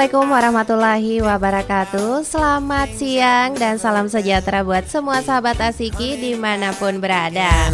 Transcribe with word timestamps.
Assalamualaikum 0.00 0.32
warahmatullahi 0.32 1.14
wabarakatuh. 1.20 2.24
Selamat 2.24 2.88
siang 2.96 3.52
dan 3.52 3.76
salam 3.76 4.08
sejahtera 4.08 4.64
buat 4.64 4.88
semua 4.88 5.20
sahabat 5.20 5.60
Asiki 5.60 6.16
di 6.16 6.32
mana 6.40 6.72
pun 6.72 7.04
berada 7.04 7.68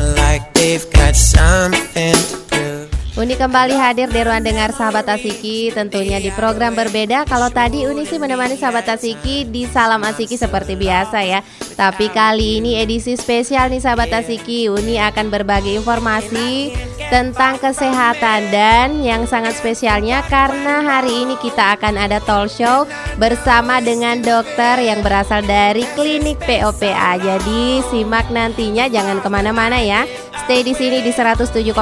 Uni 3.16 3.32
kembali 3.32 3.72
hadir 3.72 4.12
di 4.12 4.20
ruang 4.20 4.44
dengar 4.44 4.76
sahabat 4.76 5.08
Asiki 5.08 5.72
Tentunya 5.72 6.20
di 6.20 6.28
program 6.36 6.76
berbeda. 6.76 7.24
Kalau 7.24 7.48
tadi 7.48 7.88
Uni 7.88 8.04
sih 8.04 8.20
menemani 8.20 8.60
sahabat 8.60 8.92
Asiki 8.92 9.48
di 9.48 9.64
Salam 9.64 10.04
Asiki 10.04 10.36
seperti 10.36 10.76
biasa 10.76 11.24
ya. 11.24 11.40
Tapi 11.80 12.12
kali 12.12 12.60
ini 12.60 12.76
edisi 12.76 13.16
spesial 13.16 13.72
nih 13.72 13.80
sahabat 13.80 14.12
Asiki 14.12 14.68
Uni 14.68 15.00
akan 15.00 15.32
berbagi 15.32 15.80
informasi 15.80 16.76
tentang 17.08 17.56
kesehatan 17.56 18.52
Dan 18.52 19.00
yang 19.00 19.24
sangat 19.24 19.56
spesialnya 19.56 20.20
karena 20.28 20.84
hari 20.84 21.24
ini 21.24 21.40
kita 21.40 21.78
akan 21.78 21.96
ada 21.96 22.20
talk 22.20 22.52
show 22.52 22.84
Bersama 23.16 23.80
dengan 23.80 24.20
dokter 24.20 24.76
yang 24.84 25.00
berasal 25.00 25.40
dari 25.40 25.88
klinik 25.96 26.36
POPA 26.44 27.16
Jadi 27.16 27.80
simak 27.88 28.28
nantinya 28.28 28.92
jangan 28.92 29.24
ke 29.24 29.28
mana-mana 29.32 29.80
ya 29.80 30.04
Stay 30.44 30.60
di 30.60 30.76
sini 30.76 31.00
di 31.00 31.08
107,5 31.14 31.72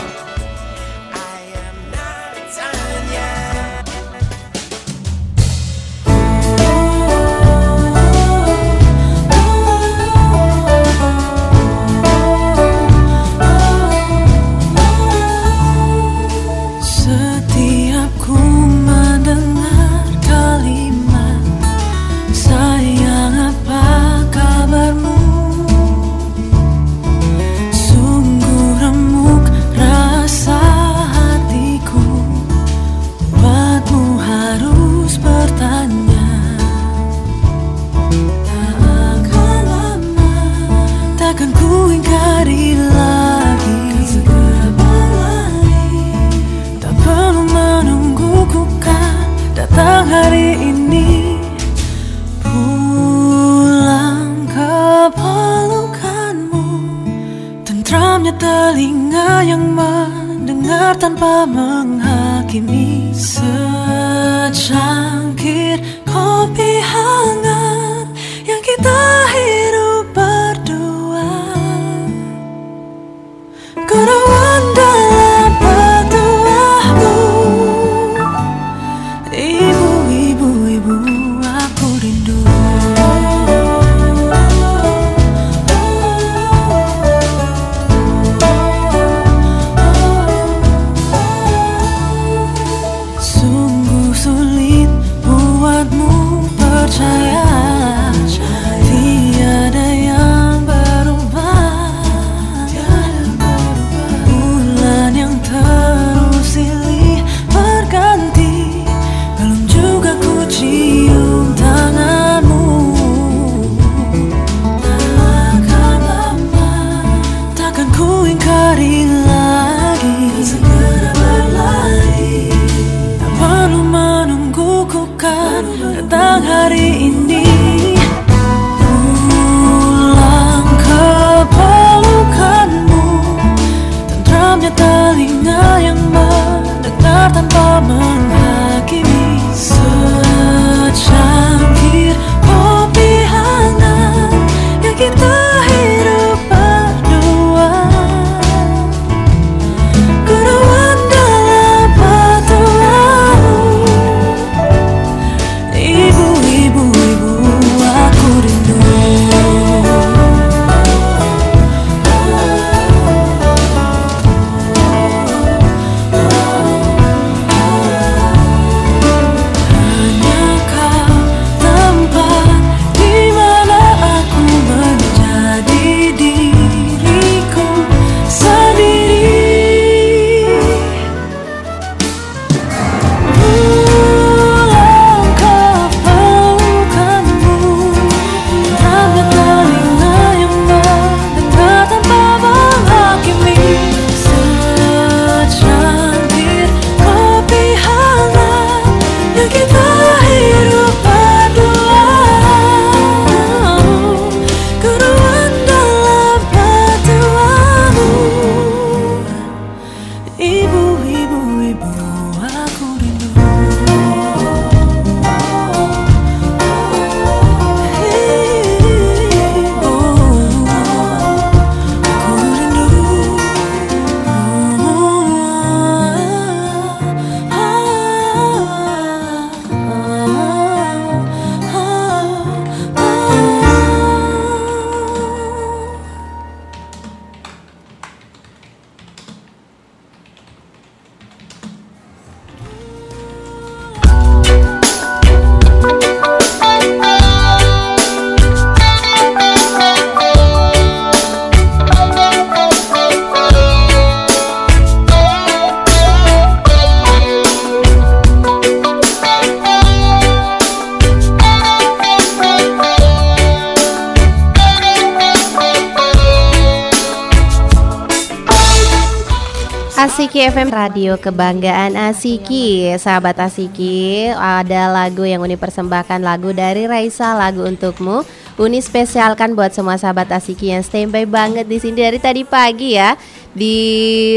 Radio 270.93 271.17
Kebanggaan 271.17 271.97
Asiki. 271.97 272.85
Sahabat 273.01 273.41
Asiki 273.41 274.29
Ada 274.29 274.93
lagu 274.93 275.25
yang 275.25 275.41
Uni 275.41 275.57
persembahkan 275.57 276.21
Lagu 276.21 276.53
dari 276.53 276.85
Raisa 276.85 277.33
Lagu 277.33 277.65
untukmu. 277.65 278.21
Uni 278.61 278.77
spesialkan 278.77 279.57
buat 279.57 279.73
semua 279.73 279.97
sahabat 279.97 280.29
Asiki 280.29 280.69
Yang 280.69 280.93
standby 280.93 281.25
banget 281.25 281.65
di 281.65 281.81
sini 281.81 281.97
dari 281.97 282.21
tadi 282.21 282.45
pagi 282.45 282.93
ya 282.93 283.17
Di 283.57 283.73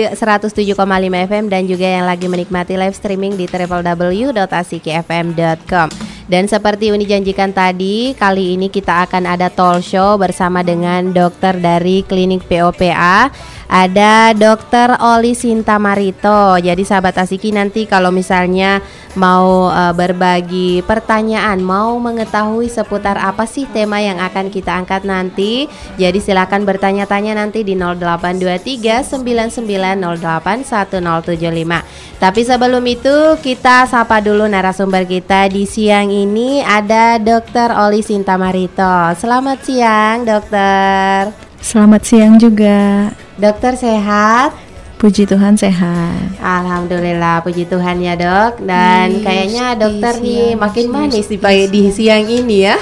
107,5 0.09 0.81
FM 1.29 1.53
Dan 1.53 1.69
juga 1.69 1.93
yang 1.93 2.09
lagi 2.09 2.25
menikmati 2.25 2.81
live 2.81 2.97
streaming 2.97 3.37
Di 3.37 3.45
www.asikifm.com 3.53 6.17
dan 6.27 6.51
seperti 6.51 6.91
Uni 6.91 7.07
janjikan 7.07 7.55
tadi, 7.55 8.11
kali 8.19 8.59
ini 8.59 8.67
kita 8.67 9.07
akan 9.07 9.31
ada 9.31 9.47
talk 9.47 9.79
show 9.79 10.19
bersama 10.19 10.67
dengan 10.67 11.15
dokter 11.15 11.55
dari 11.55 12.03
klinik 12.03 12.51
POPA 12.51 13.31
ada 13.67 14.31
Dokter 14.33 14.95
Oli 15.03 15.35
Sinta 15.35 15.79
Marito. 15.83 16.55
Jadi 16.59 16.85
sahabat 16.87 17.19
Asiki 17.19 17.51
nanti 17.51 17.87
kalau 17.87 18.11
misalnya 18.15 18.81
mau 19.19 19.69
uh, 19.73 19.93
berbagi 19.97 20.83
pertanyaan, 20.87 21.65
mau 21.65 21.99
mengetahui 21.99 22.69
seputar 22.71 23.19
apa 23.19 23.47
sih 23.49 23.67
tema 23.73 23.99
yang 23.99 24.21
akan 24.23 24.51
kita 24.53 24.77
angkat 24.77 25.05
nanti, 25.09 25.67
jadi 25.97 26.21
silakan 26.21 26.67
bertanya-tanya 26.69 27.35
nanti 27.35 27.65
di 27.65 27.75
0823 27.75 29.03
99081075. 29.03 31.83
Tapi 32.17 32.41
sebelum 32.45 32.87
itu 32.87 33.37
kita 33.41 33.87
sapa 33.89 34.21
dulu 34.25 34.49
narasumber 34.49 35.05
kita 35.05 35.49
di 35.53 35.67
siang 35.69 36.09
ini 36.09 36.65
ada 36.65 37.19
Dokter 37.21 37.73
Oli 37.73 38.03
Sinta 38.05 38.39
Marito. 38.41 39.13
Selamat 39.17 39.65
siang, 39.65 40.25
Dokter. 40.25 41.33
Selamat 41.61 42.07
siang 42.07 42.39
juga. 42.39 43.26
Dokter 43.37 43.77
sehat? 43.77 44.57
Puji 44.97 45.29
Tuhan 45.29 45.61
sehat. 45.61 46.41
Alhamdulillah, 46.41 47.45
puji 47.45 47.69
Tuhan 47.69 48.01
ya 48.01 48.17
dok. 48.17 48.65
Dan 48.65 49.21
yes, 49.21 49.25
kayaknya 49.29 49.67
dokter 49.77 50.25
nih 50.25 50.57
makin 50.57 50.89
manis 50.89 51.29
di 51.29 51.37
pagi 51.37 51.69
di 51.69 51.93
siang 51.93 52.25
ini 52.25 52.65
ya. 52.65 52.81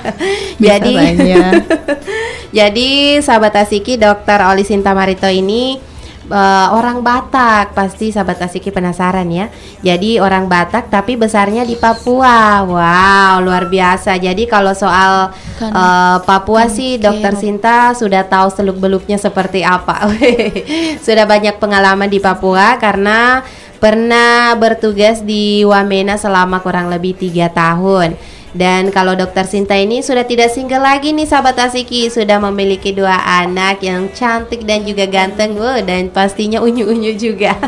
jadi, 0.68 1.16
jadi 2.60 2.88
sahabat 3.24 3.56
Asiki, 3.56 3.96
dokter 3.96 4.36
Oli 4.44 4.68
Sinta 4.68 4.92
Marito 4.92 5.32
ini 5.32 5.80
uh, 6.30 6.68
orang 6.74 7.02
Batak 7.02 7.74
pasti 7.74 8.10
sahabat 8.10 8.42
Asiki 8.42 8.70
penasaran 8.74 9.26
ya. 9.30 9.50
Jadi 9.82 10.18
orang 10.18 10.50
Batak 10.50 10.90
tapi 10.90 11.14
besarnya 11.14 11.62
di 11.62 11.78
Papua. 11.78 12.62
Wow, 12.66 13.42
luar 13.42 13.70
biasa. 13.70 14.18
Jadi 14.18 14.46
kalau 14.50 14.74
soal 14.74 15.30
kan, 15.58 15.70
uh, 15.72 16.16
Papua 16.22 16.66
kan, 16.66 16.74
sih 16.74 16.98
Dokter 16.98 17.34
Sinta 17.38 17.94
sudah 17.94 18.26
tahu 18.26 18.50
seluk-beluknya 18.50 19.18
seperti 19.18 19.62
apa. 19.62 20.06
sudah 21.06 21.24
banyak 21.24 21.58
pengalaman 21.58 22.10
di 22.10 22.18
Papua 22.18 22.78
karena 22.78 23.42
pernah 23.76 24.56
bertugas 24.56 25.20
di 25.20 25.62
Wamena 25.62 26.16
selama 26.16 26.64
kurang 26.64 26.88
lebih 26.88 27.14
tiga 27.16 27.52
tahun. 27.52 28.16
Dan 28.56 28.88
kalau 28.88 29.12
dokter 29.12 29.44
Sinta 29.44 29.76
ini 29.76 30.00
sudah 30.00 30.24
tidak 30.24 30.48
single 30.48 30.80
lagi 30.80 31.12
nih 31.12 31.28
sahabat 31.28 31.60
Asiki. 31.60 32.08
Sudah 32.08 32.40
memiliki 32.40 32.96
dua 32.96 33.20
anak 33.44 33.84
yang 33.84 34.08
cantik 34.16 34.64
dan 34.64 34.88
juga 34.88 35.04
ganteng. 35.04 35.60
Wow, 35.60 35.84
Dan 35.84 36.08
pastinya 36.08 36.64
unyu-unyu 36.64 37.14
juga. 37.14 37.54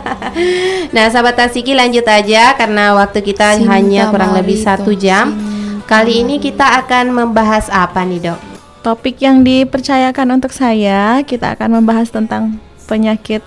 Nah 0.89 1.11
sahabat 1.13 1.37
Asiki 1.37 1.77
lanjut 1.77 2.09
aja. 2.09 2.57
Karena 2.57 2.97
waktu 2.97 3.21
kita 3.21 3.61
Sinta 3.61 3.77
hanya 3.77 4.09
kurang 4.09 4.33
lebih 4.33 4.57
satu 4.57 4.97
jam. 4.97 5.37
Sinta. 5.37 5.85
Kali 5.85 6.25
ini 6.25 6.41
kita 6.41 6.85
akan 6.85 7.13
membahas 7.13 7.69
apa 7.69 8.05
nih 8.05 8.33
dok? 8.33 8.41
Topik 8.85 9.21
yang 9.21 9.43
dipercayakan 9.43 10.39
untuk 10.39 10.55
saya 10.55 11.21
Kita 11.27 11.59
akan 11.59 11.83
membahas 11.83 12.09
tentang 12.09 12.63
penyakit 12.89 13.45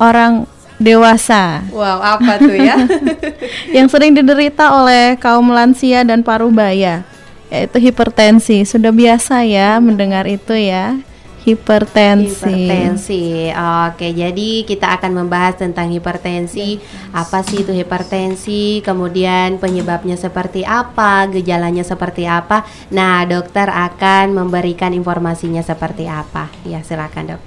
orang 0.00 0.48
dewasa. 0.80 1.62
Wow, 1.68 2.00
apa 2.00 2.40
tuh 2.40 2.56
ya? 2.56 2.80
yang 3.76 3.86
sering 3.86 4.16
diderita 4.16 4.72
oleh 4.80 5.20
kaum 5.20 5.52
lansia 5.52 6.02
dan 6.02 6.24
parubaya, 6.24 7.04
yaitu 7.52 7.76
hipertensi. 7.78 8.64
Sudah 8.64 8.90
biasa 8.90 9.44
ya 9.44 9.76
mendengar 9.78 10.24
itu 10.24 10.56
ya. 10.56 10.96
Hipertensi. 11.40 12.36
Hipertensi. 12.52 13.48
Oke, 13.88 14.12
jadi 14.12 14.48
kita 14.68 15.00
akan 15.00 15.24
membahas 15.24 15.56
tentang 15.56 15.88
hipertensi. 15.88 16.76
Apa 17.16 17.40
sih 17.40 17.64
itu 17.64 17.72
hipertensi? 17.72 18.84
Kemudian 18.84 19.56
penyebabnya 19.56 20.20
seperti 20.20 20.68
apa? 20.68 21.24
Gejalanya 21.32 21.80
seperti 21.80 22.28
apa? 22.28 22.68
Nah, 22.92 23.24
dokter 23.24 23.72
akan 23.72 24.36
memberikan 24.36 24.92
informasinya 24.92 25.64
seperti 25.64 26.12
apa. 26.12 26.52
Ya, 26.68 26.84
silakan, 26.84 27.36
Dok. 27.36 27.42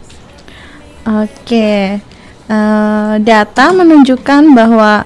Oke 1.04 2.02
uh, 2.50 3.16
data 3.22 3.66
menunjukkan 3.72 4.44
bahwa 4.56 5.06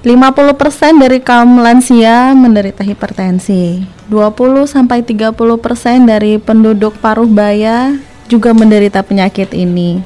50% 0.00 0.96
dari 0.96 1.20
kaum 1.20 1.60
lansia 1.60 2.32
menderita 2.32 2.80
hipertensi. 2.80 3.84
20 4.08 4.64
sampai 4.64 5.04
30% 5.04 5.36
dari 6.08 6.40
penduduk 6.40 6.96
paruh 7.04 7.28
baya 7.28 8.00
juga 8.24 8.56
menderita 8.56 9.04
penyakit 9.04 9.52
ini. 9.52 10.00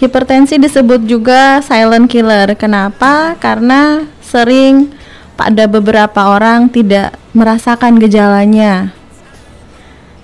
Hipertensi 0.00 0.56
disebut 0.56 1.04
juga 1.04 1.60
silent 1.60 2.08
killer. 2.08 2.56
Kenapa? 2.56 3.36
Karena 3.36 4.08
sering 4.24 4.90
pada 5.36 5.68
beberapa 5.68 6.32
orang 6.32 6.72
tidak 6.72 7.12
merasakan 7.36 8.00
gejalanya. 8.00 8.96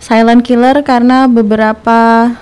Silent 0.00 0.40
killer 0.40 0.80
karena 0.80 1.28
beberapa 1.28 2.32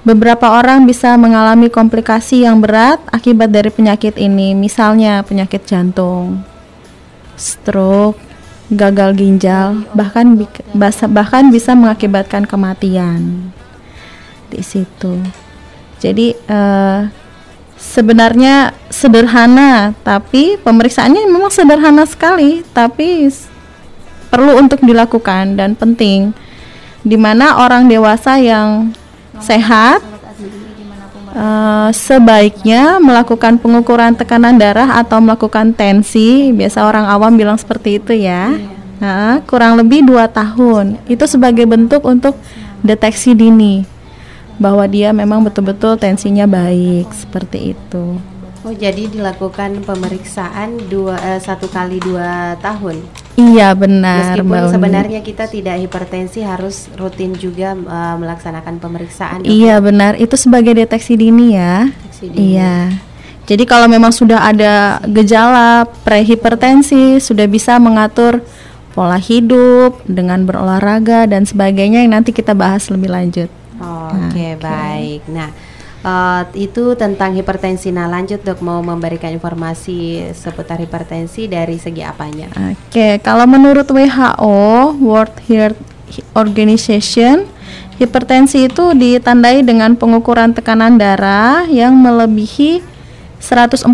Beberapa 0.00 0.56
orang 0.56 0.88
bisa 0.88 1.12
mengalami 1.20 1.68
komplikasi 1.68 2.48
yang 2.48 2.56
berat 2.64 2.96
akibat 3.12 3.52
dari 3.52 3.68
penyakit 3.68 4.16
ini, 4.16 4.56
misalnya 4.56 5.20
penyakit 5.20 5.68
jantung, 5.68 6.40
stroke, 7.36 8.16
gagal 8.72 9.12
ginjal, 9.20 9.84
bahkan 9.92 10.40
bahkan 11.12 11.52
bisa 11.52 11.76
mengakibatkan 11.76 12.48
kematian. 12.48 13.52
Di 14.48 14.64
situ. 14.64 15.20
Jadi 16.00 16.32
uh, 16.48 17.04
sebenarnya 17.76 18.72
sederhana, 18.88 19.92
tapi 20.00 20.56
pemeriksaannya 20.64 21.28
memang 21.28 21.52
sederhana 21.52 22.08
sekali, 22.08 22.64
tapi 22.72 23.28
perlu 24.32 24.56
untuk 24.56 24.80
dilakukan 24.80 25.60
dan 25.60 25.76
penting. 25.76 26.32
Di 27.04 27.20
mana 27.20 27.60
orang 27.60 27.84
dewasa 27.84 28.40
yang 28.40 28.96
sehat. 29.42 30.00
Uh, 31.30 31.94
sebaiknya 31.94 32.98
melakukan 32.98 33.54
pengukuran 33.54 34.18
tekanan 34.18 34.58
darah 34.58 34.98
atau 34.98 35.22
melakukan 35.22 35.70
tensi. 35.70 36.50
Biasa 36.50 36.82
orang 36.82 37.06
awam 37.06 37.38
bilang 37.38 37.54
seperti 37.54 38.02
itu 38.02 38.12
ya. 38.18 38.50
Nah, 39.00 39.40
kurang 39.46 39.78
lebih 39.78 40.04
dua 40.04 40.26
tahun. 40.26 40.98
Itu 41.06 41.24
sebagai 41.30 41.64
bentuk 41.64 42.02
untuk 42.04 42.34
deteksi 42.82 43.32
dini 43.32 43.86
bahwa 44.60 44.84
dia 44.84 45.08
memang 45.16 45.40
betul-betul 45.40 45.96
tensinya 45.96 46.44
baik 46.44 47.08
seperti 47.16 47.72
itu. 47.72 48.20
Oh 48.60 48.76
jadi 48.76 49.08
dilakukan 49.08 49.80
pemeriksaan 49.88 50.76
dua 50.92 51.16
uh, 51.16 51.40
satu 51.40 51.64
kali 51.72 51.96
dua 51.96 52.60
tahun. 52.60 53.00
Iya 53.40 53.68
benar. 53.72 54.36
Meskipun 54.36 54.52
Mbak 54.52 54.64
sebenarnya 54.76 55.20
kita 55.24 55.44
tidak 55.48 55.76
hipertensi 55.80 56.44
harus 56.44 56.92
rutin 56.94 57.32
juga 57.32 57.72
uh, 57.72 58.16
melaksanakan 58.20 58.76
pemeriksaan. 58.76 59.38
Iya 59.48 59.80
benar 59.80 60.20
itu 60.20 60.36
sebagai 60.36 60.76
deteksi 60.76 61.16
dini 61.16 61.56
ya. 61.56 61.88
Deteksi 61.88 62.26
dini. 62.28 62.56
Iya. 62.56 62.76
Jadi 63.48 63.64
kalau 63.66 63.90
memang 63.90 64.14
sudah 64.14 64.46
ada 64.46 65.02
gejala 65.10 65.82
prehipertensi 66.06 67.18
sudah 67.18 67.50
bisa 67.50 67.80
mengatur 67.82 68.46
pola 68.94 69.18
hidup 69.18 69.98
dengan 70.06 70.46
berolahraga 70.46 71.26
dan 71.26 71.42
sebagainya 71.48 72.06
yang 72.06 72.14
nanti 72.14 72.30
kita 72.30 72.54
bahas 72.54 72.86
lebih 72.92 73.10
lanjut. 73.10 73.50
Oh, 73.80 74.12
Oke 74.12 74.36
okay, 74.36 74.50
okay. 74.54 74.62
baik. 74.62 75.22
Nah 75.32 75.50
Uh, 76.00 76.48
itu 76.56 76.96
tentang 76.96 77.36
hipertensi. 77.36 77.92
Nah, 77.92 78.08
lanjut 78.08 78.40
dok 78.40 78.64
mau 78.64 78.80
memberikan 78.80 79.28
informasi 79.36 80.32
seputar 80.32 80.80
hipertensi 80.80 81.44
dari 81.44 81.76
segi 81.76 82.00
apanya? 82.00 82.48
Oke, 82.56 82.76
okay, 82.88 83.12
kalau 83.20 83.44
menurut 83.44 83.84
WHO 83.84 84.96
World 84.96 85.36
Health 85.44 85.76
Organization, 86.32 87.44
hipertensi 88.00 88.64
itu 88.64 88.96
ditandai 88.96 89.60
dengan 89.60 89.92
pengukuran 89.92 90.56
tekanan 90.56 90.96
darah 90.96 91.68
yang 91.68 91.92
melebihi 91.92 92.80
140 93.40 93.88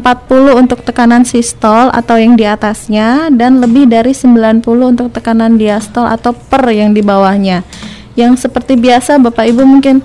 untuk 0.58 0.82
tekanan 0.82 1.22
sistol 1.22 1.90
atau 1.94 2.18
yang 2.18 2.34
di 2.34 2.42
atasnya 2.42 3.30
dan 3.30 3.62
lebih 3.62 3.86
dari 3.86 4.10
90 4.10 4.62
untuk 4.62 5.10
tekanan 5.14 5.54
diastol 5.54 6.06
atau 6.06 6.34
per 6.34 6.66
yang 6.74 6.90
di 6.90 7.02
bawahnya. 7.02 7.62
Yang 8.18 8.46
seperti 8.50 8.74
biasa 8.74 9.22
Bapak 9.22 9.46
Ibu 9.46 9.62
mungkin 9.62 10.02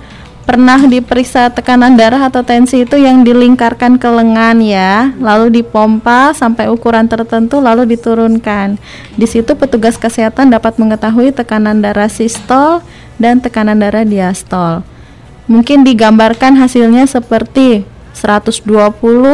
pernah 0.52 0.76
diperiksa 0.84 1.48
tekanan 1.48 1.96
darah 1.96 2.28
atau 2.28 2.44
tensi 2.44 2.84
itu 2.84 3.00
yang 3.00 3.24
dilingkarkan 3.24 3.96
ke 3.96 4.04
lengan 4.04 4.60
ya, 4.60 5.16
lalu 5.16 5.48
dipompa 5.48 6.36
sampai 6.36 6.68
ukuran 6.68 7.08
tertentu 7.08 7.56
lalu 7.56 7.88
diturunkan. 7.96 8.76
Di 9.16 9.24
situ 9.24 9.56
petugas 9.56 9.96
kesehatan 9.96 10.52
dapat 10.52 10.76
mengetahui 10.76 11.32
tekanan 11.32 11.80
darah 11.80 12.12
sistol 12.12 12.84
dan 13.16 13.40
tekanan 13.40 13.80
darah 13.80 14.04
diastol. 14.04 14.84
mungkin 15.50 15.82
digambarkan 15.82 16.54
hasilnya 16.54 17.02
seperti 17.10 17.82
120 18.14 18.62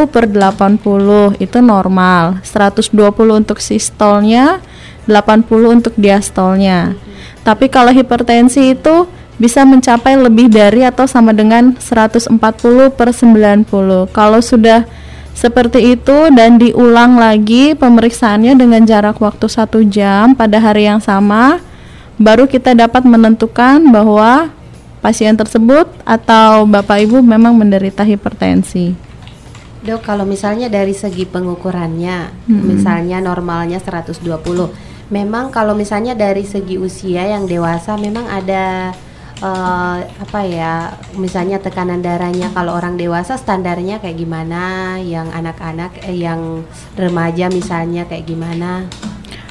per 0.09 0.25
80 0.25 1.37
itu 1.37 1.57
normal 1.61 2.41
120 2.41 2.89
untuk 3.29 3.61
sistolnya 3.61 4.57
80 5.05 5.45
untuk 5.69 5.93
diastolnya 5.93 6.97
tapi 7.45 7.69
kalau 7.69 7.93
hipertensi 7.93 8.73
itu 8.73 9.05
bisa 9.39 9.63
mencapai 9.63 10.19
lebih 10.19 10.51
dari 10.51 10.83
atau 10.83 11.07
sama 11.07 11.31
dengan 11.31 11.73
140 11.79 12.35
per 12.91 13.09
90 13.15 13.65
kalau 14.11 14.43
sudah 14.43 14.83
seperti 15.39 15.95
itu 15.95 16.27
dan 16.35 16.59
diulang 16.59 17.15
lagi 17.15 17.71
pemeriksaannya 17.71 18.59
dengan 18.59 18.83
jarak 18.83 19.23
waktu 19.23 19.47
satu 19.47 19.79
jam 19.87 20.35
pada 20.35 20.59
hari 20.59 20.83
yang 20.83 20.99
sama, 20.99 21.63
baru 22.19 22.43
kita 22.43 22.75
dapat 22.75 23.07
menentukan 23.07 23.79
bahwa 23.87 24.51
pasien 24.99 25.39
tersebut 25.39 25.87
atau 26.03 26.67
bapak 26.67 27.07
ibu 27.07 27.23
memang 27.23 27.55
menderita 27.55 28.03
hipertensi. 28.03 28.91
Dok, 29.79 30.03
kalau 30.03 30.27
misalnya 30.27 30.67
dari 30.67 30.91
segi 30.91 31.23
pengukurannya, 31.23 32.51
hmm. 32.51 32.63
misalnya 32.67 33.23
normalnya 33.23 33.79
120, 33.79 34.27
memang 35.07 35.55
kalau 35.55 35.71
misalnya 35.71 36.19
dari 36.19 36.43
segi 36.43 36.75
usia 36.75 37.23
yang 37.31 37.47
dewasa 37.47 37.95
memang 37.95 38.27
ada 38.27 38.91
uh, 39.43 39.99
apa 40.03 40.39
ya 40.45 40.93
misalnya 41.15 41.59
tekanan 41.59 42.03
darahnya 42.03 42.51
kalau 42.51 42.75
orang 42.75 42.95
dewasa 42.95 43.35
standarnya 43.35 43.99
kayak 43.99 44.19
gimana 44.19 44.95
yang 45.01 45.27
anak-anak 45.31 45.99
eh, 46.05 46.23
yang 46.23 46.63
remaja 46.95 47.47
misalnya 47.51 48.05
kayak 48.07 48.27
gimana 48.27 48.87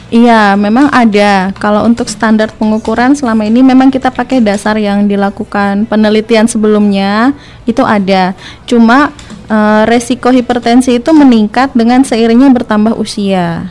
Iya, 0.08 0.56
memang 0.56 0.88
ada. 0.88 1.52
Kalau 1.60 1.84
untuk 1.84 2.08
standar 2.08 2.48
pengukuran 2.56 3.12
selama 3.12 3.44
ini 3.44 3.60
memang 3.60 3.92
kita 3.92 4.08
pakai 4.08 4.40
dasar 4.40 4.80
yang 4.80 5.04
dilakukan 5.04 5.84
penelitian 5.84 6.48
sebelumnya 6.48 7.36
itu 7.68 7.84
ada. 7.84 8.32
Cuma 8.64 9.12
uh, 9.52 9.84
resiko 9.84 10.32
hipertensi 10.32 10.96
itu 10.96 11.12
meningkat 11.12 11.76
dengan 11.76 12.08
seiringnya 12.08 12.48
bertambah 12.48 12.96
usia. 12.96 13.68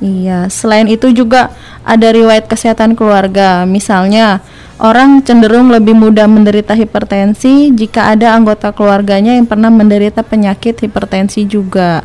Iya, 0.00 0.48
selain 0.48 0.88
itu 0.88 1.12
juga 1.12 1.52
ada 1.84 2.08
riwayat 2.08 2.48
kesehatan 2.48 2.96
keluarga. 2.96 3.68
Misalnya 3.68 4.40
Orang 4.80 5.20
cenderung 5.20 5.68
lebih 5.68 5.92
mudah 5.92 6.24
menderita 6.24 6.72
hipertensi 6.72 7.68
jika 7.68 8.16
ada 8.16 8.32
anggota 8.32 8.72
keluarganya 8.72 9.36
yang 9.36 9.44
pernah 9.44 9.68
menderita 9.68 10.24
penyakit 10.24 10.80
hipertensi 10.80 11.44
juga. 11.44 12.00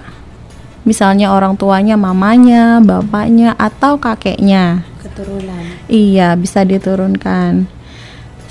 Misalnya 0.83 1.31
orang 1.31 1.55
tuanya, 1.55 1.95
mamanya, 1.95 2.83
bapaknya, 2.83 3.55
atau 3.55 3.95
kakeknya. 3.95 4.83
Keturunan. 4.99 5.63
Iya, 5.87 6.35
bisa 6.35 6.67
diturunkan. 6.67 7.63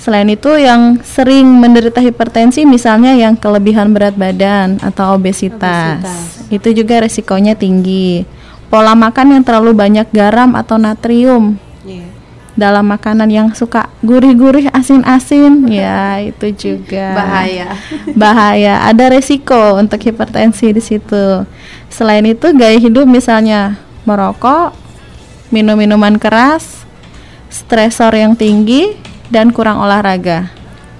Selain 0.01 0.25
itu 0.25 0.57
yang 0.57 0.97
sering 1.05 1.45
menderita 1.45 2.01
hipertensi 2.01 2.65
misalnya 2.65 3.13
yang 3.13 3.37
kelebihan 3.37 3.93
berat 3.93 4.17
badan 4.17 4.81
atau 4.81 5.21
obesitas. 5.21 6.01
obesitas. 6.01 6.49
Itu 6.49 6.73
juga 6.73 7.05
resikonya 7.05 7.53
tinggi. 7.53 8.25
Pola 8.69 8.97
makan 8.97 9.39
yang 9.39 9.43
terlalu 9.45 9.71
banyak 9.77 10.07
garam 10.11 10.57
atau 10.57 10.75
natrium. 10.75 11.57
Dalam 12.55 12.87
makanan 12.87 13.27
yang 13.27 13.51
suka 13.51 13.91
gurih-gurih 13.99 14.71
asin-asin. 14.71 15.67
Ya 15.67 16.23
itu 16.23 16.55
juga. 16.55 17.11
Bahaya. 17.11 17.75
Bahaya. 18.15 18.73
Ada 18.87 19.11
resiko 19.11 19.75
untuk 19.75 19.99
hipertensi 19.99 20.71
di 20.71 20.79
situ. 20.79 21.43
Selain 21.91 22.23
itu 22.23 22.55
gaya 22.55 22.79
hidup 22.79 23.03
misalnya 23.03 23.75
merokok 24.07 24.71
minum 25.49 25.75
minuman 25.75 26.15
keras 26.15 26.85
stresor 27.49 28.13
yang 28.13 28.35
tinggi 28.35 28.97
dan 29.31 29.49
kurang 29.49 29.81
olahraga 29.81 30.51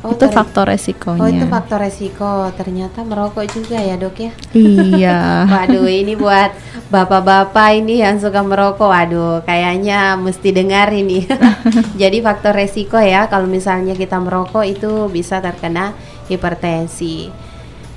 Oh, 0.05 0.13
itu 0.13 0.29
faktor 0.29 0.69
resikonya. 0.69 1.21
Oh, 1.25 1.25
itu 1.25 1.45
faktor 1.49 1.81
resiko. 1.81 2.53
Ternyata 2.53 3.01
merokok 3.01 3.41
juga 3.49 3.81
ya, 3.81 3.97
Dok 3.97 4.17
ya? 4.21 4.31
Iya. 4.53 5.19
Waduh, 5.53 5.89
ini 5.89 6.13
buat 6.13 6.53
bapak-bapak 6.93 7.81
ini 7.81 8.05
yang 8.05 8.21
suka 8.21 8.45
merokok. 8.45 8.85
Waduh, 8.85 9.41
kayaknya 9.49 10.13
mesti 10.13 10.53
dengar 10.53 10.93
ini. 10.93 11.25
Jadi 12.01 12.21
faktor 12.21 12.53
resiko 12.53 13.01
ya 13.01 13.25
kalau 13.25 13.49
misalnya 13.49 13.97
kita 13.97 14.21
merokok 14.21 14.61
itu 14.61 15.09
bisa 15.09 15.41
terkena 15.41 15.97
hipertensi. 16.29 17.33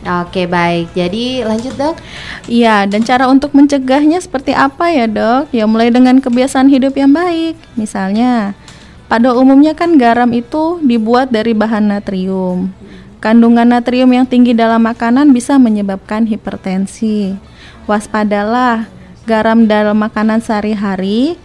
Oke 0.07 0.47
baik, 0.47 0.95
jadi 0.95 1.43
lanjut 1.43 1.75
dok. 1.75 1.99
Iya, 2.47 2.87
dan 2.87 3.03
cara 3.03 3.27
untuk 3.27 3.51
mencegahnya 3.51 4.23
seperti 4.23 4.55
apa 4.55 4.95
ya 4.95 5.11
dok? 5.11 5.51
Ya 5.51 5.67
mulai 5.67 5.91
dengan 5.91 6.23
kebiasaan 6.23 6.71
hidup 6.71 6.95
yang 6.95 7.11
baik. 7.11 7.59
Misalnya, 7.75 8.55
pada 9.09 9.33
umumnya 9.33 9.73
kan 9.73 9.97
garam 9.97 10.29
itu 10.37 10.77
dibuat 10.85 11.33
dari 11.33 11.57
bahan 11.57 11.97
natrium. 11.97 12.69
Kandungan 13.25 13.65
natrium 13.65 14.13
yang 14.13 14.29
tinggi 14.29 14.53
dalam 14.53 14.85
makanan 14.85 15.33
bisa 15.33 15.57
menyebabkan 15.57 16.29
hipertensi. 16.29 17.35
Waspadalah 17.89 18.87
garam 19.25 19.65
dalam 19.65 19.97
makanan 19.97 20.45
sehari-hari, 20.45 21.41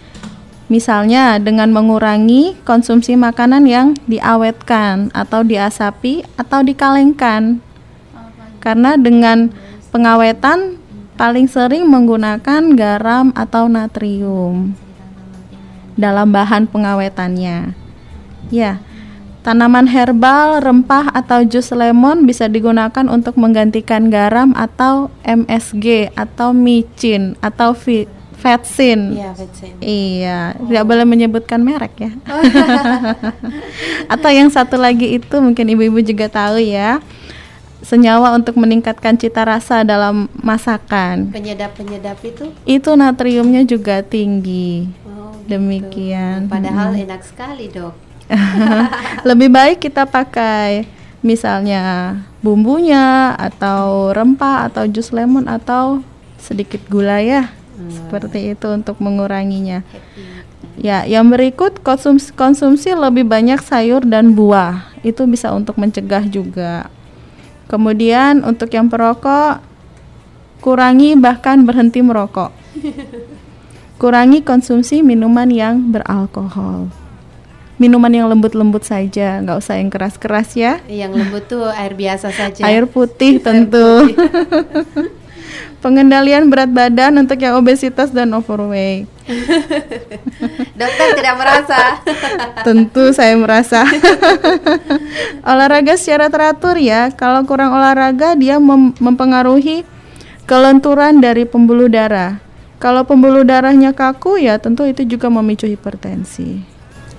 misalnya 0.67 1.39
dengan 1.39 1.71
mengurangi 1.71 2.59
konsumsi 2.67 3.15
makanan 3.15 3.63
yang 3.63 3.87
diawetkan 4.11 5.09
atau 5.15 5.41
diasapi 5.41 6.27
atau 6.35 6.67
dikalengkan. 6.67 7.63
Karena 8.59 8.99
dengan 8.99 9.55
pengawetan 9.95 10.77
paling 11.15 11.47
sering 11.47 11.87
menggunakan 11.87 12.75
garam 12.75 13.31
atau 13.39 13.71
natrium 13.71 14.82
dalam 15.95 16.33
bahan 16.33 16.69
pengawetannya. 16.69 17.73
Ya, 18.51 18.83
tanaman 19.43 19.87
herbal, 19.91 20.63
rempah 20.63 21.11
atau 21.11 21.43
jus 21.43 21.69
lemon 21.75 22.23
bisa 22.23 22.47
digunakan 22.47 23.05
untuk 23.11 23.35
menggantikan 23.35 24.07
garam 24.07 24.55
atau 24.55 25.11
MSG 25.27 26.15
atau 26.15 26.55
micin 26.55 27.35
atau 27.43 27.75
vetsin. 28.43 29.15
Iya, 29.15 29.31
vetsin. 29.35 29.73
Iya, 29.79 30.39
oh. 30.59 30.67
tidak 30.67 30.83
boleh 30.87 31.05
menyebutkan 31.07 31.63
merek 31.63 31.95
ya. 31.95 32.11
atau 34.13 34.29
yang 34.31 34.51
satu 34.51 34.75
lagi 34.75 35.19
itu 35.19 35.35
mungkin 35.39 35.71
ibu-ibu 35.71 36.03
juga 36.03 36.27
tahu 36.27 36.59
ya 36.59 36.99
senyawa 37.83 38.31
untuk 38.35 38.55
meningkatkan 38.55 39.19
cita 39.19 39.43
rasa 39.43 39.83
dalam 39.83 40.31
masakan. 40.39 41.29
Penyedap-penyedap 41.29 42.17
itu? 42.23 42.51
Itu 42.63 42.95
natriumnya 42.95 43.67
juga 43.67 43.99
tinggi. 44.01 44.87
Oh, 45.03 45.22
gitu. 45.43 45.51
Demikian. 45.59 46.47
Padahal 46.47 46.95
hmm. 46.95 47.03
enak 47.07 47.21
sekali, 47.27 47.67
Dok. 47.69 47.95
Lebih 49.29 49.49
baik 49.51 49.77
kita 49.83 50.07
pakai 50.07 50.87
misalnya 51.23 52.15
bumbunya 52.43 53.35
atau 53.39 54.11
rempah 54.11 54.67
atau 54.71 54.83
jus 54.87 55.11
lemon 55.15 55.47
atau 55.47 56.03
sedikit 56.39 56.79
gula 56.87 57.19
ya. 57.19 57.51
Hmm. 57.75 57.91
Seperti 57.91 58.55
itu 58.55 58.67
untuk 58.71 58.99
menguranginya. 59.03 59.83
Ya, 60.73 61.05
yang 61.05 61.29
berikut 61.29 61.85
konsumsi, 61.85 62.33
konsumsi 62.33 62.97
lebih 62.97 63.29
banyak 63.29 63.61
sayur 63.61 64.01
dan 64.01 64.33
buah. 64.33 64.89
Itu 65.05 65.29
bisa 65.29 65.53
untuk 65.53 65.77
mencegah 65.77 66.25
juga. 66.25 66.89
Kemudian 67.69 68.41
untuk 68.41 68.73
yang 68.73 68.89
perokok 68.89 69.61
kurangi 70.63 71.13
bahkan 71.19 71.61
berhenti 71.67 71.99
merokok. 72.01 72.49
Kurangi 74.01 74.41
konsumsi 74.41 75.05
minuman 75.05 75.47
yang 75.49 75.93
beralkohol. 75.93 76.89
Minuman 77.81 78.13
yang 78.13 78.29
lembut-lembut 78.29 78.85
saja, 78.85 79.41
nggak 79.41 79.57
usah 79.59 79.75
yang 79.81 79.89
keras-keras 79.89 80.53
ya. 80.53 80.79
Yang 80.85 81.11
lembut 81.19 81.43
tuh 81.49 81.67
air 81.73 81.97
biasa 81.97 82.29
saja. 82.29 82.61
Air 82.63 82.85
putih 82.85 83.41
tentu. 83.41 84.07
Air 84.07 84.13
putih. 84.13 85.21
Pengendalian 85.83 86.47
berat 86.47 86.71
badan 86.71 87.19
untuk 87.19 87.35
yang 87.43 87.59
obesitas 87.59 88.07
dan 88.15 88.31
overweight. 88.31 89.03
Dokter 90.79 91.07
tidak 91.19 91.35
merasa. 91.35 91.99
Tentu 92.67 93.11
saya 93.11 93.35
merasa. 93.35 93.83
olahraga 95.43 95.99
secara 95.99 96.31
teratur 96.31 96.79
ya. 96.79 97.11
Kalau 97.11 97.43
kurang 97.43 97.75
olahraga 97.75 98.31
dia 98.39 98.63
mem 98.63 98.95
mempengaruhi 98.95 99.83
kelenturan 100.47 101.19
dari 101.19 101.43
pembuluh 101.43 101.91
darah. 101.91 102.39
Kalau 102.83 103.07
pembuluh 103.07 103.47
darahnya 103.47 103.95
kaku 103.95 104.43
ya 104.43 104.59
tentu 104.59 104.83
itu 104.83 105.07
juga 105.07 105.31
memicu 105.31 105.63
hipertensi. 105.63 106.59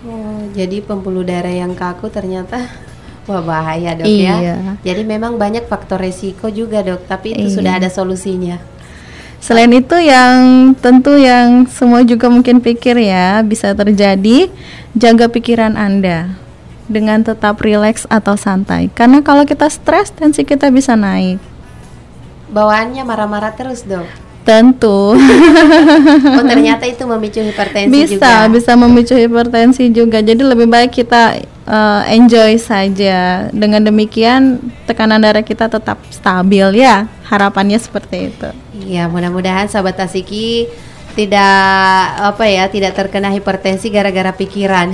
Oh, 0.04 0.44
jadi 0.52 0.84
pembuluh 0.84 1.24
darah 1.24 1.48
yang 1.48 1.72
kaku 1.72 2.12
ternyata 2.12 2.68
Wah 3.24 3.40
bahaya 3.40 3.96
dok 3.96 4.04
ya. 4.04 4.12
iya. 4.12 4.36
ya. 4.36 4.56
Jadi 4.84 5.08
memang 5.08 5.40
banyak 5.40 5.64
faktor 5.64 5.96
resiko 5.96 6.52
juga 6.52 6.84
dok, 6.84 7.08
tapi 7.08 7.32
itu 7.32 7.48
iya. 7.48 7.56
sudah 7.56 7.72
ada 7.80 7.88
solusinya. 7.88 8.60
Selain 9.40 9.72
itu 9.72 9.96
yang 9.96 10.72
tentu 10.76 11.16
yang 11.16 11.64
semua 11.68 12.04
juga 12.04 12.28
mungkin 12.28 12.60
pikir 12.60 13.00
ya 13.00 13.40
bisa 13.40 13.72
terjadi, 13.72 14.52
jaga 14.92 15.32
pikiran 15.32 15.76
Anda 15.80 16.36
dengan 16.84 17.24
tetap 17.24 17.64
rileks 17.64 18.04
atau 18.12 18.36
santai. 18.36 18.92
Karena 18.92 19.24
kalau 19.24 19.48
kita 19.48 19.72
stres 19.72 20.12
tensi 20.12 20.44
kita 20.44 20.68
bisa 20.68 20.92
naik. 20.92 21.40
Bawaannya 22.52 23.08
marah-marah 23.08 23.56
terus 23.56 23.88
dok. 23.88 24.23
Tentu. 24.44 25.16
oh 26.36 26.44
ternyata 26.44 26.84
itu 26.84 27.00
memicu 27.08 27.40
hipertensi 27.40 27.88
bisa, 27.88 28.12
juga. 28.12 28.20
Bisa, 28.20 28.52
bisa 28.52 28.72
memicu 28.76 29.14
hipertensi 29.16 29.84
juga. 29.88 30.20
Jadi 30.20 30.44
lebih 30.44 30.68
baik 30.68 30.92
kita 30.92 31.40
uh, 31.64 32.04
enjoy 32.12 32.60
saja. 32.60 33.48
Dengan 33.50 33.80
demikian 33.80 34.60
tekanan 34.84 35.24
darah 35.24 35.40
kita 35.40 35.72
tetap 35.72 35.96
stabil 36.12 36.84
ya. 36.84 37.08
Harapannya 37.24 37.80
seperti 37.80 38.28
itu. 38.30 38.48
Iya, 38.84 39.08
mudah-mudahan 39.08 39.72
sahabat 39.72 39.96
Tasiki 39.96 40.68
tidak 41.14 42.04
apa 42.18 42.44
ya 42.50 42.66
tidak 42.66 42.98
terkena 42.98 43.30
hipertensi 43.30 43.88
gara-gara 43.88 44.34
pikiran. 44.34 44.90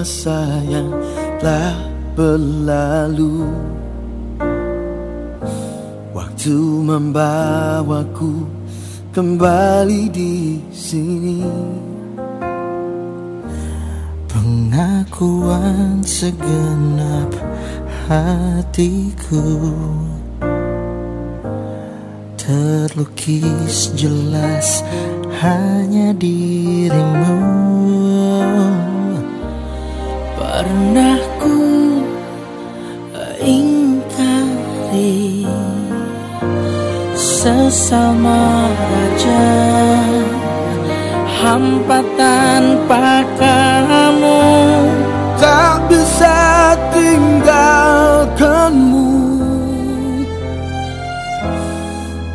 masa 0.00 0.64
yang 0.64 0.88
telah 1.44 1.76
berlalu. 2.16 3.52
Waktu 6.16 6.56
membawaku 6.88 8.48
kembali 9.12 10.08
di 10.08 10.56
sini. 10.72 11.44
Pengakuan 14.24 16.00
segenap 16.00 17.28
hatiku 18.08 19.44
Terlukis 22.40 23.92
jelas 23.92 24.80
hanya 25.44 26.16
dirimu 26.16 27.60
pernah 30.60 31.16
ingkari 33.40 35.48
sesama 37.16 38.68
raja 38.68 39.48
hampa 41.40 42.04
tanpa 42.12 43.24
kamu. 43.40 44.44
Tak 45.40 45.88
bisa 45.88 46.76
tinggalkanmu. 46.92 49.08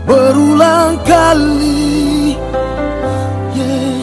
Berulang 0.09 0.97
kali 1.05 2.33
yeah, 3.53 4.01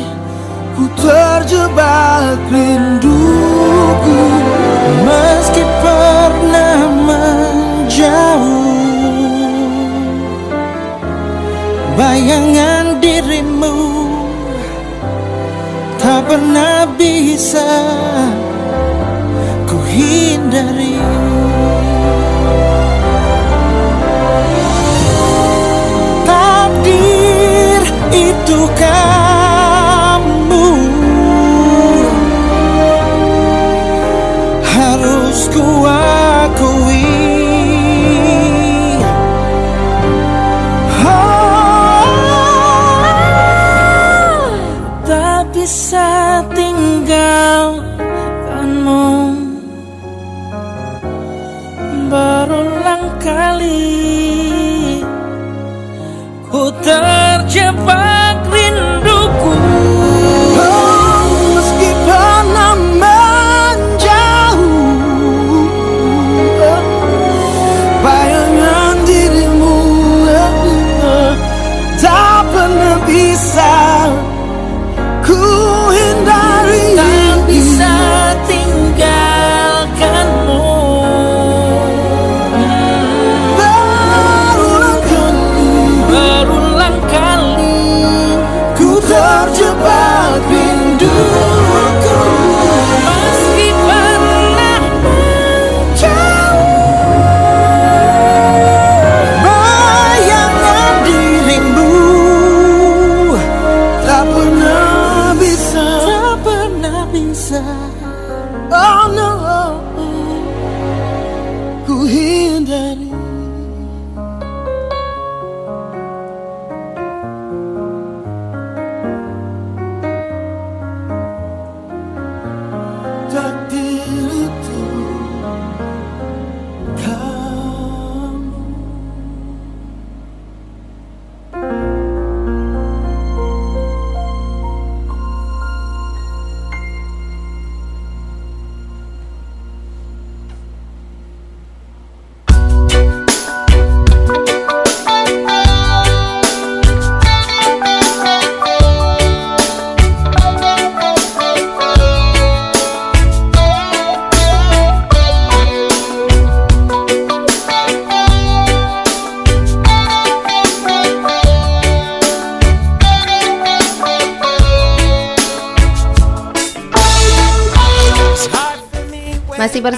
ku 0.78 0.86
terjebak 0.94 2.38
rinduku 2.54 3.01
itu 28.52 28.68
kamu 28.76 29.11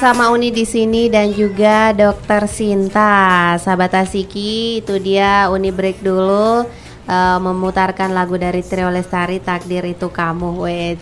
bersama 0.05 0.37
Uni 0.37 0.53
di 0.53 0.69
sini 0.69 1.09
dan 1.09 1.33
juga 1.33 1.97
Dokter 1.97 2.45
Sinta. 2.45 3.57
Sahabat 3.57 4.05
Asiki, 4.05 4.85
itu 4.85 5.01
dia 5.01 5.49
Uni 5.49 5.73
break 5.73 6.05
dulu 6.05 6.69
uh, 7.09 7.39
memutarkan 7.41 8.13
lagu 8.13 8.37
dari 8.37 8.61
Trio 8.61 8.93
Lestari 8.93 9.41
Takdir 9.41 9.81
itu 9.89 10.13
kamu. 10.13 10.61
Wait. 10.61 11.01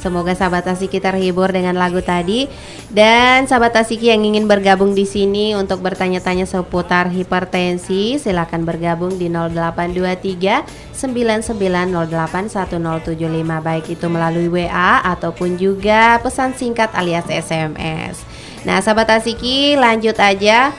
Semoga 0.00 0.32
sahabat 0.32 0.64
Asiki 0.64 0.96
terhibur 0.96 1.52
dengan 1.52 1.76
lagu 1.76 2.00
tadi 2.00 2.48
dan 2.88 3.44
sahabat 3.44 3.84
Asiki 3.84 4.14
yang 4.14 4.24
ingin 4.24 4.48
bergabung 4.48 4.96
di 4.96 5.04
sini 5.04 5.52
untuk 5.52 5.84
bertanya-tanya 5.84 6.48
seputar 6.48 7.12
hipertensi 7.12 8.16
silakan 8.16 8.64
bergabung 8.64 9.18
di 9.18 9.28
0823 9.28 10.94
99081075 10.96 11.98
baik 13.60 13.84
itu 13.92 14.06
melalui 14.06 14.48
WA 14.48 15.02
ataupun 15.02 15.58
juga 15.60 16.16
pesan 16.22 16.54
singkat 16.54 16.94
alias 16.94 17.26
SMS. 17.26 18.37
Nah, 18.66 18.82
sahabat 18.82 19.22
Asiki 19.22 19.78
lanjut 19.78 20.18
aja 20.18 20.74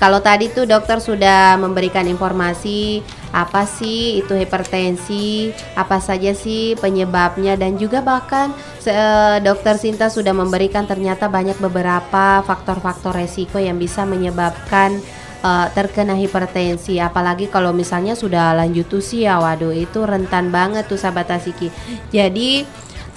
kalau 0.00 0.24
tadi 0.24 0.48
tuh 0.48 0.64
dokter 0.64 0.96
sudah 0.96 1.60
memberikan 1.60 2.08
informasi 2.08 3.04
apa 3.30 3.68
sih 3.68 4.18
itu 4.18 4.32
hipertensi, 4.32 5.52
apa 5.76 6.00
saja 6.02 6.32
sih 6.32 6.74
penyebabnya 6.80 7.54
dan 7.54 7.76
juga 7.76 8.00
bahkan 8.02 8.50
uh, 8.88 9.36
dokter 9.44 9.76
Sinta 9.76 10.08
sudah 10.08 10.32
memberikan 10.34 10.88
ternyata 10.88 11.28
banyak 11.28 11.60
beberapa 11.62 12.42
faktor-faktor 12.42 13.12
resiko 13.12 13.60
yang 13.60 13.78
bisa 13.78 14.02
menyebabkan 14.02 14.98
uh, 15.44 15.68
terkena 15.76 16.16
hipertensi 16.16 16.98
apalagi 16.98 17.46
kalau 17.46 17.70
misalnya 17.70 18.16
sudah 18.16 18.56
lanjut 18.56 18.88
usia 18.96 19.38
waduh 19.38 19.70
itu 19.70 20.02
rentan 20.02 20.48
banget 20.48 20.88
tuh 20.88 20.98
sahabat 20.98 21.30
Asiki. 21.30 21.68
Jadi 22.10 22.66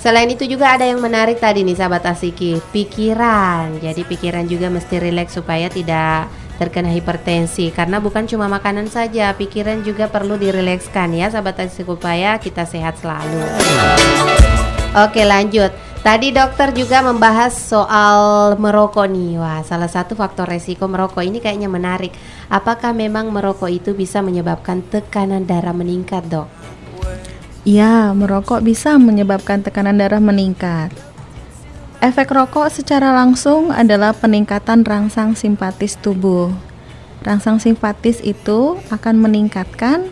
Selain 0.03 0.27
itu 0.27 0.43
juga 0.43 0.75
ada 0.75 0.83
yang 0.83 0.99
menarik 0.99 1.39
tadi 1.39 1.63
nih 1.63 1.79
sahabat 1.79 2.03
Asiki, 2.03 2.59
pikiran. 2.75 3.79
Jadi 3.79 4.03
pikiran 4.03 4.43
juga 4.51 4.67
mesti 4.67 4.99
rileks 4.99 5.39
supaya 5.39 5.71
tidak 5.71 6.27
terkena 6.59 6.91
hipertensi 6.91 7.71
karena 7.71 8.03
bukan 8.03 8.27
cuma 8.27 8.51
makanan 8.51 8.91
saja, 8.91 9.31
pikiran 9.31 9.79
juga 9.79 10.11
perlu 10.11 10.35
dirilekskan 10.35 11.15
ya 11.15 11.31
sahabat 11.31 11.71
supaya 11.71 12.35
kita 12.35 12.67
sehat 12.67 12.99
selalu. 12.99 13.47
Oke 15.07 15.23
lanjut. 15.23 15.71
Tadi 16.03 16.35
dokter 16.35 16.75
juga 16.75 16.99
membahas 16.99 17.55
soal 17.55 18.53
merokok 18.59 19.07
nih. 19.07 19.39
Wah, 19.39 19.63
salah 19.63 19.87
satu 19.87 20.19
faktor 20.19 20.51
resiko 20.51 20.83
merokok 20.83 21.23
ini 21.23 21.39
kayaknya 21.39 21.71
menarik. 21.71 22.11
Apakah 22.51 22.91
memang 22.91 23.31
merokok 23.31 23.71
itu 23.71 23.95
bisa 23.95 24.19
menyebabkan 24.19 24.83
tekanan 24.83 25.47
darah 25.47 25.71
meningkat, 25.71 26.27
Dok? 26.27 26.62
Iya, 27.63 28.11
merokok 28.11 28.59
bisa 28.59 28.99
menyebabkan 28.99 29.63
tekanan 29.63 29.95
darah 29.95 30.19
meningkat. 30.19 30.91
Efek 32.03 32.35
rokok 32.35 32.67
secara 32.67 33.15
langsung 33.15 33.71
adalah 33.71 34.11
peningkatan 34.11 34.83
rangsang 34.83 35.39
simpatis 35.39 35.95
tubuh. 35.95 36.51
Rangsang 37.23 37.63
simpatis 37.63 38.19
itu 38.19 38.75
akan 38.91 39.15
meningkatkan 39.23 40.11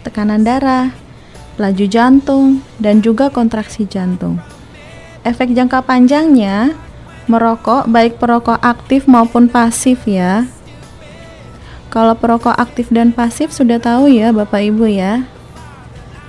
tekanan 0.00 0.40
darah, 0.40 0.96
laju 1.60 1.84
jantung, 1.84 2.64
dan 2.80 3.04
juga 3.04 3.28
kontraksi 3.28 3.84
jantung. 3.84 4.40
Efek 5.20 5.52
jangka 5.52 5.84
panjangnya, 5.84 6.72
merokok 7.28 7.84
baik 7.92 8.16
perokok 8.16 8.56
aktif 8.64 9.04
maupun 9.04 9.52
pasif 9.52 10.08
ya. 10.08 10.48
Kalau 11.92 12.16
perokok 12.16 12.56
aktif 12.56 12.88
dan 12.88 13.12
pasif 13.12 13.52
sudah 13.52 13.76
tahu 13.76 14.08
ya 14.08 14.32
Bapak 14.32 14.64
Ibu 14.64 14.88
ya. 14.88 15.28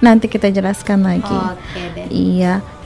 Nanti 0.04 0.30
kita 0.30 0.54
jelaskan 0.54 1.02
lagi. 1.04 1.40
Deh. 1.96 2.08
Iya 2.14 2.78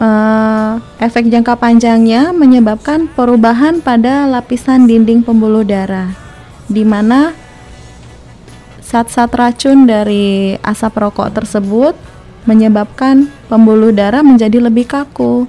uh, 0.00 0.80
efek 0.98 1.28
jangka 1.30 1.58
panjangnya 1.58 2.34
menyebabkan 2.34 3.06
perubahan 3.12 3.78
pada 3.84 4.26
lapisan 4.26 4.88
dinding 4.88 5.22
pembuluh 5.22 5.62
darah, 5.62 6.14
di 6.66 6.82
mana 6.82 7.34
zat-zat 8.82 9.30
racun 9.34 9.86
dari 9.88 10.54
asap 10.62 10.94
rokok 10.98 11.34
tersebut 11.34 11.94
menyebabkan 12.44 13.32
pembuluh 13.48 13.90
darah 13.90 14.20
menjadi 14.20 14.60
lebih 14.60 14.84
kaku. 14.88 15.48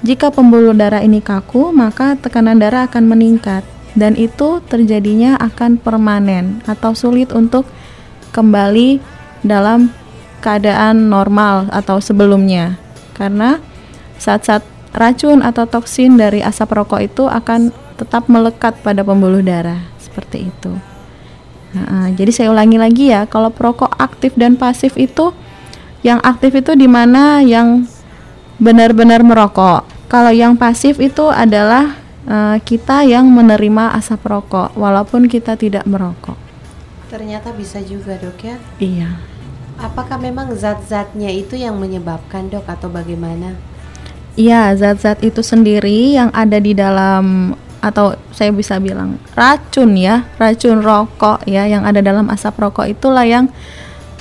Jika 0.00 0.32
pembuluh 0.32 0.72
darah 0.72 1.04
ini 1.04 1.20
kaku, 1.20 1.76
maka 1.76 2.16
tekanan 2.16 2.56
darah 2.56 2.88
akan 2.88 3.04
meningkat 3.04 3.60
dan 3.92 4.16
itu 4.16 4.64
terjadinya 4.64 5.36
akan 5.36 5.76
permanen 5.76 6.64
atau 6.64 6.96
sulit 6.96 7.28
untuk 7.36 7.68
kembali 8.32 8.96
dalam 9.44 9.92
keadaan 10.40 11.12
normal 11.12 11.68
atau 11.70 12.00
sebelumnya. 12.00 12.80
Karena 13.14 13.60
Saat-saat 14.20 14.60
racun 14.92 15.40
atau 15.40 15.64
toksin 15.64 16.20
dari 16.20 16.44
asap 16.44 16.76
rokok 16.76 17.00
itu 17.00 17.24
akan 17.24 17.72
tetap 17.96 18.28
melekat 18.28 18.76
pada 18.84 19.00
pembuluh 19.00 19.40
darah 19.40 19.80
seperti 19.96 20.52
itu. 20.52 20.76
Nah, 21.72 22.12
jadi 22.12 22.28
saya 22.28 22.48
ulangi 22.52 22.76
lagi 22.76 23.08
ya, 23.08 23.24
kalau 23.24 23.48
perokok 23.48 23.88
aktif 23.96 24.36
dan 24.36 24.60
pasif 24.60 25.00
itu 25.00 25.32
yang 26.04 26.20
aktif 26.20 26.52
itu 26.52 26.76
di 26.76 26.84
mana 26.84 27.40
yang 27.40 27.88
benar-benar 28.60 29.24
merokok. 29.24 29.88
Kalau 30.12 30.34
yang 30.36 30.60
pasif 30.60 31.00
itu 31.00 31.32
adalah 31.32 31.96
uh, 32.28 32.60
kita 32.60 33.08
yang 33.08 33.24
menerima 33.24 33.96
asap 33.96 34.20
rokok 34.28 34.76
walaupun 34.76 35.32
kita 35.32 35.56
tidak 35.56 35.88
merokok. 35.88 36.36
Ternyata 37.08 37.56
bisa 37.56 37.80
juga, 37.80 38.20
Dok 38.20 38.38
ya? 38.44 38.56
Iya. 38.76 39.10
Apakah 39.80 40.20
memang 40.20 40.52
zat-zatnya 40.52 41.32
itu 41.32 41.56
yang 41.56 41.80
menyebabkan, 41.80 42.52
Dok, 42.52 42.68
atau 42.68 42.92
bagaimana? 42.92 43.56
Iya, 44.36 44.76
zat-zat 44.76 45.24
itu 45.24 45.40
sendiri 45.40 46.14
yang 46.14 46.28
ada 46.36 46.60
di 46.60 46.76
dalam 46.76 47.56
atau 47.80 48.12
saya 48.36 48.52
bisa 48.52 48.76
bilang 48.76 49.16
racun 49.32 49.96
ya, 49.96 50.28
racun 50.36 50.84
rokok 50.84 51.48
ya 51.48 51.64
yang 51.64 51.88
ada 51.88 52.04
dalam 52.04 52.28
asap 52.28 52.60
rokok 52.60 52.92
itulah 52.92 53.24
yang 53.24 53.48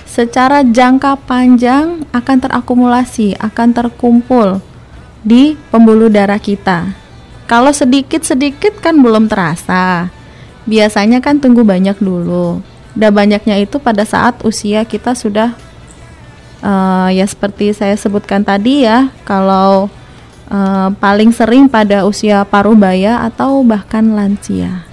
secara 0.07 0.63
jangka 0.63 1.19
panjang 1.27 2.07
akan 2.15 2.37
terakumulasi, 2.39 3.35
akan 3.35 3.75
terkumpul 3.75 4.63
di 5.21 5.59
pembuluh 5.69 6.07
darah 6.07 6.39
kita. 6.39 6.95
Kalau 7.45 7.75
sedikit-sedikit 7.75 8.79
kan 8.79 8.95
belum 9.03 9.27
terasa. 9.27 10.07
Biasanya 10.69 11.17
kan 11.17 11.41
tunggu 11.41 11.65
banyak 11.65 11.97
dulu. 11.97 12.61
Dan 12.99 13.15
banyaknya 13.15 13.55
itu 13.63 13.79
pada 13.79 14.03
saat 14.03 14.43
usia 14.43 14.83
kita 14.83 15.15
sudah 15.15 15.55
uh, 16.59 17.07
ya 17.07 17.23
seperti 17.23 17.71
saya 17.71 17.95
sebutkan 17.95 18.43
tadi 18.43 18.83
ya, 18.83 19.07
kalau 19.23 19.87
uh, 20.51 20.91
paling 20.99 21.31
sering 21.31 21.71
pada 21.71 22.03
usia 22.03 22.43
paruh 22.43 22.75
baya 22.75 23.23
atau 23.23 23.63
bahkan 23.63 24.03
lansia. 24.11 24.83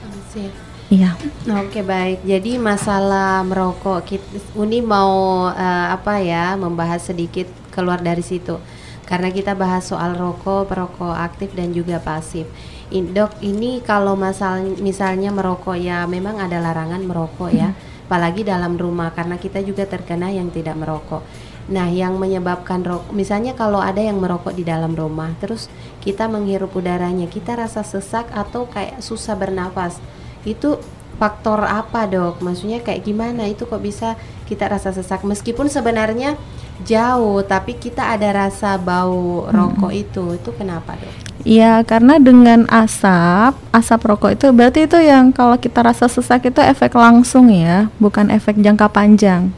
Iya. 0.86 1.18
Oke 1.66 1.82
baik. 1.82 2.22
Jadi 2.22 2.62
masalah 2.62 3.42
merokok, 3.42 4.06
kita, 4.06 4.22
Uni 4.54 4.78
mau 4.78 5.50
uh, 5.50 5.86
apa 5.90 6.22
ya 6.22 6.54
membahas 6.54 7.10
sedikit 7.10 7.50
keluar 7.74 7.98
dari 7.98 8.22
situ. 8.22 8.54
Karena 9.02 9.34
kita 9.34 9.58
bahas 9.58 9.86
soal 9.86 10.14
rokok, 10.14 10.70
perokok 10.70 11.14
aktif 11.14 11.50
dan 11.58 11.74
juga 11.74 11.98
pasif. 11.98 12.46
In, 12.94 13.10
dok, 13.10 13.34
ini 13.42 13.82
kalau 13.82 14.14
masal 14.14 14.78
misalnya 14.78 15.34
merokok 15.34 15.74
ya 15.74 16.06
memang 16.06 16.38
ada 16.38 16.62
larangan 16.62 17.02
merokok 17.02 17.50
ya, 17.50 17.74
hmm. 17.74 17.85
Apalagi 18.06 18.46
dalam 18.46 18.78
rumah 18.78 19.10
karena 19.10 19.34
kita 19.34 19.58
juga 19.66 19.82
terkena 19.82 20.30
yang 20.30 20.54
tidak 20.54 20.78
merokok. 20.78 21.26
Nah, 21.66 21.90
yang 21.90 22.14
menyebabkan 22.22 22.86
rokok, 22.86 23.10
misalnya 23.10 23.50
kalau 23.58 23.82
ada 23.82 23.98
yang 23.98 24.22
merokok 24.22 24.54
di 24.54 24.62
dalam 24.62 24.94
rumah, 24.94 25.34
terus 25.42 25.66
kita 25.98 26.30
menghirup 26.30 26.70
udaranya, 26.70 27.26
kita 27.26 27.58
rasa 27.58 27.82
sesak 27.82 28.30
atau 28.30 28.70
kayak 28.70 29.02
susah 29.02 29.34
bernafas, 29.34 29.98
itu 30.46 30.78
faktor 31.18 31.66
apa 31.66 32.06
dok? 32.06 32.38
Maksudnya 32.38 32.86
kayak 32.86 33.02
gimana? 33.02 33.50
Itu 33.50 33.66
kok 33.66 33.82
bisa 33.82 34.14
kita 34.46 34.70
rasa 34.70 34.94
sesak? 34.94 35.26
Meskipun 35.26 35.66
sebenarnya 35.66 36.38
jauh, 36.86 37.42
tapi 37.42 37.74
kita 37.74 38.14
ada 38.14 38.46
rasa 38.46 38.78
bau 38.78 39.50
rokok 39.50 39.90
hmm. 39.90 40.02
itu, 40.06 40.24
itu 40.38 40.50
kenapa 40.54 40.94
dok? 40.94 41.25
Iya, 41.44 41.84
karena 41.84 42.16
dengan 42.16 42.64
asap, 42.72 43.52
asap 43.74 44.00
rokok 44.08 44.32
itu 44.32 44.46
berarti 44.56 44.88
itu 44.88 44.96
yang 44.96 45.34
kalau 45.36 45.60
kita 45.60 45.84
rasa 45.84 46.08
sesak 46.08 46.48
itu 46.48 46.64
efek 46.64 46.96
langsung 46.96 47.52
ya, 47.52 47.92
bukan 48.00 48.32
efek 48.32 48.56
jangka 48.56 48.88
panjang. 48.88 49.52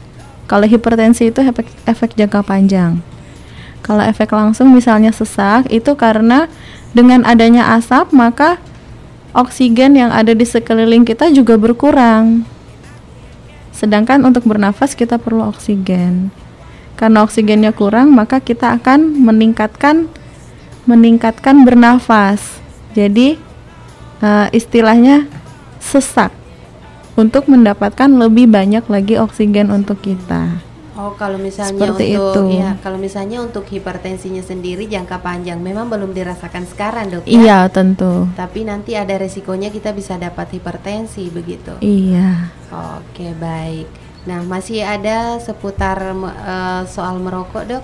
Kalau 0.49 0.67
hipertensi 0.67 1.31
itu 1.31 1.39
efek, 1.39 1.69
efek 1.87 2.17
jangka 2.19 2.43
panjang. 2.43 2.99
Kalau 3.79 4.03
efek 4.03 4.33
langsung 4.35 4.75
misalnya 4.75 5.15
sesak 5.15 5.71
itu 5.71 5.95
karena 5.95 6.51
dengan 6.91 7.23
adanya 7.23 7.77
asap 7.79 8.11
maka 8.11 8.59
oksigen 9.31 9.95
yang 9.95 10.11
ada 10.11 10.35
di 10.35 10.43
sekeliling 10.43 11.07
kita 11.07 11.31
juga 11.31 11.55
berkurang. 11.55 12.43
Sedangkan 13.71 14.25
untuk 14.27 14.43
bernafas 14.43 14.97
kita 14.97 15.15
perlu 15.15 15.47
oksigen. 15.47 16.33
Karena 16.99 17.23
oksigennya 17.23 17.71
kurang 17.71 18.11
maka 18.11 18.43
kita 18.43 18.75
akan 18.75 19.23
meningkatkan 19.23 20.11
meningkatkan 20.89 21.61
bernafas. 21.61 22.57
Jadi 22.97 23.37
uh, 24.25 24.49
istilahnya 24.49 25.29
sesak 25.77 26.33
untuk 27.13 27.45
mendapatkan 27.45 28.09
lebih 28.09 28.49
banyak 28.49 28.81
lagi 28.89 29.21
oksigen 29.21 29.69
untuk 29.69 30.01
kita. 30.01 30.65
Oh, 30.99 31.15
kalau 31.15 31.39
misalnya 31.39 31.79
Seperti 31.79 32.19
untuk 32.19 32.51
itu. 32.51 32.59
ya, 32.59 32.75
kalau 32.83 32.99
misalnya 32.99 33.39
untuk 33.39 33.63
hipertensinya 33.71 34.43
sendiri 34.43 34.83
jangka 34.83 35.23
panjang 35.23 35.55
memang 35.63 35.87
belum 35.87 36.11
dirasakan 36.11 36.67
sekarang, 36.67 37.07
Dok. 37.07 37.23
ya? 37.23 37.39
Iya, 37.39 37.59
tentu. 37.71 38.27
Tapi 38.35 38.67
nanti 38.67 38.99
ada 38.99 39.15
resikonya 39.15 39.71
kita 39.71 39.95
bisa 39.95 40.19
dapat 40.19 40.59
hipertensi 40.59 41.31
begitu. 41.31 41.79
Iya. 41.79 42.51
Oke, 42.99 43.31
baik. 43.39 43.87
Nah, 44.27 44.43
masih 44.43 44.83
ada 44.83 45.39
seputar 45.39 46.03
eh, 46.03 46.83
soal 46.91 47.15
merokok, 47.23 47.63
Dok? 47.63 47.83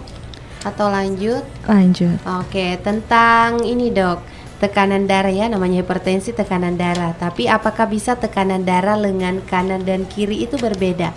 Atau 0.66 0.90
lanjut? 0.90 1.46
Lanjut. 1.70 2.18
Oke, 2.42 2.82
tentang 2.82 3.62
ini, 3.62 3.94
Dok. 3.94 4.34
Tekanan 4.58 5.06
darah 5.06 5.30
ya, 5.30 5.46
namanya 5.46 5.86
hipertensi 5.86 6.34
tekanan 6.34 6.74
darah. 6.74 7.14
Tapi 7.14 7.46
apakah 7.46 7.86
bisa 7.86 8.18
tekanan 8.18 8.66
darah 8.66 8.98
lengan 8.98 9.46
kanan 9.46 9.86
dan 9.86 10.10
kiri 10.10 10.50
itu 10.50 10.58
berbeda 10.58 11.14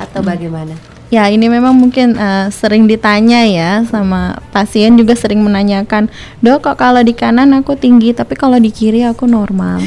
atau 0.00 0.24
bagaimana? 0.24 0.72
Ya, 1.06 1.30
ini 1.30 1.46
memang 1.46 1.70
mungkin 1.70 2.18
eh, 2.18 2.50
sering 2.50 2.90
ditanya 2.90 3.46
ya 3.46 3.86
sama 3.86 4.42
pasien 4.50 4.98
juga 4.98 5.14
sering 5.14 5.38
menanyakan, 5.38 6.10
"Dok, 6.42 6.66
kok 6.66 6.76
kalau 6.82 6.98
di 6.98 7.14
kanan 7.14 7.54
aku 7.54 7.78
tinggi, 7.78 8.10
tapi 8.10 8.34
kalau 8.34 8.58
di 8.58 8.74
kiri 8.74 9.06
aku 9.06 9.22
normal?" 9.30 9.78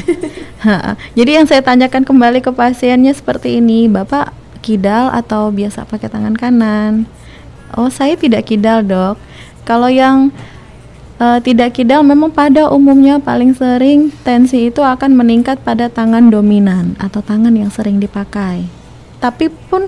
Jadi 1.18 1.30
yang 1.36 1.44
saya 1.44 1.60
tanyakan 1.60 2.08
kembali 2.08 2.40
ke 2.40 2.56
pasiennya 2.56 3.12
seperti 3.12 3.60
ini, 3.60 3.84
"Bapak 3.84 4.32
kidal 4.64 5.12
atau 5.12 5.52
biasa 5.52 5.84
pakai 5.84 6.08
tangan 6.08 6.36
kanan?" 6.40 7.04
"Oh, 7.76 7.92
saya 7.92 8.14
tidak 8.14 8.50
kidal, 8.50 8.82
Dok." 8.82 9.20
Kalau 9.68 9.86
yang 9.86 10.34
eh, 11.20 11.38
tidak 11.44 11.76
kidal 11.76 12.00
memang 12.02 12.32
pada 12.32 12.72
umumnya 12.72 13.20
paling 13.20 13.52
sering 13.52 14.08
tensi 14.24 14.72
itu 14.72 14.80
akan 14.80 15.14
meningkat 15.14 15.60
pada 15.60 15.92
tangan 15.92 16.32
dominan 16.32 16.96
atau 16.96 17.20
tangan 17.20 17.52
yang 17.52 17.68
sering 17.68 18.00
dipakai. 18.00 18.64
Tapi 19.20 19.52
pun 19.68 19.86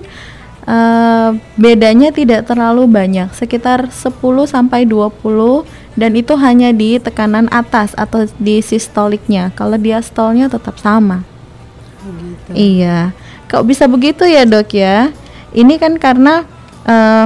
eh, 0.63 1.29
bedanya 1.57 2.13
tidak 2.13 2.47
terlalu 2.47 2.85
banyak, 2.87 3.33
sekitar 3.33 3.89
10 3.89 4.13
sampai 4.45 4.85
20 4.85 5.65
dan 5.93 6.11
itu 6.17 6.33
hanya 6.37 6.73
di 6.73 6.97
tekanan 6.97 7.49
atas 7.53 7.93
atau 7.97 8.25
di 8.37 8.61
sistoliknya. 8.61 9.53
Kalau 9.53 9.77
diastolnya 9.77 10.49
tetap 10.49 10.77
sama. 10.81 11.21
Begitu. 12.01 12.49
Iya. 12.53 13.13
Kok 13.49 13.65
bisa 13.69 13.85
begitu 13.85 14.25
ya, 14.25 14.47
Dok 14.47 14.69
ya? 14.73 15.13
Ini 15.53 15.77
kan 15.77 16.01
karena 16.01 16.45
eh, 16.87 17.25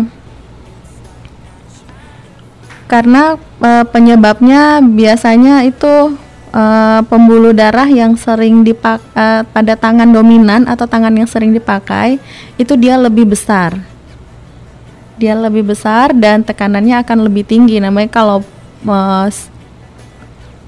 karena 2.88 3.36
eh, 3.62 3.86
penyebabnya 3.88 4.80
biasanya 4.82 5.68
itu 5.68 6.16
eh, 6.56 7.02
pembuluh 7.06 7.52
darah 7.52 7.86
yang 7.86 8.16
sering 8.16 8.64
dipakai 8.64 9.44
pada 9.52 9.76
tangan 9.76 10.08
dominan 10.08 10.64
atau 10.66 10.88
tangan 10.88 11.12
yang 11.12 11.28
sering 11.28 11.52
dipakai 11.52 12.18
itu 12.56 12.74
dia 12.80 12.96
lebih 12.96 13.28
besar. 13.28 13.76
Dia 15.20 15.34
lebih 15.36 15.68
besar 15.68 16.14
dan 16.14 16.48
tekanannya 16.48 17.04
akan 17.04 17.28
lebih 17.28 17.44
tinggi. 17.44 17.78
Namanya 17.84 18.08
kalau 18.08 18.40
eh, 18.88 19.28
s- 19.28 19.52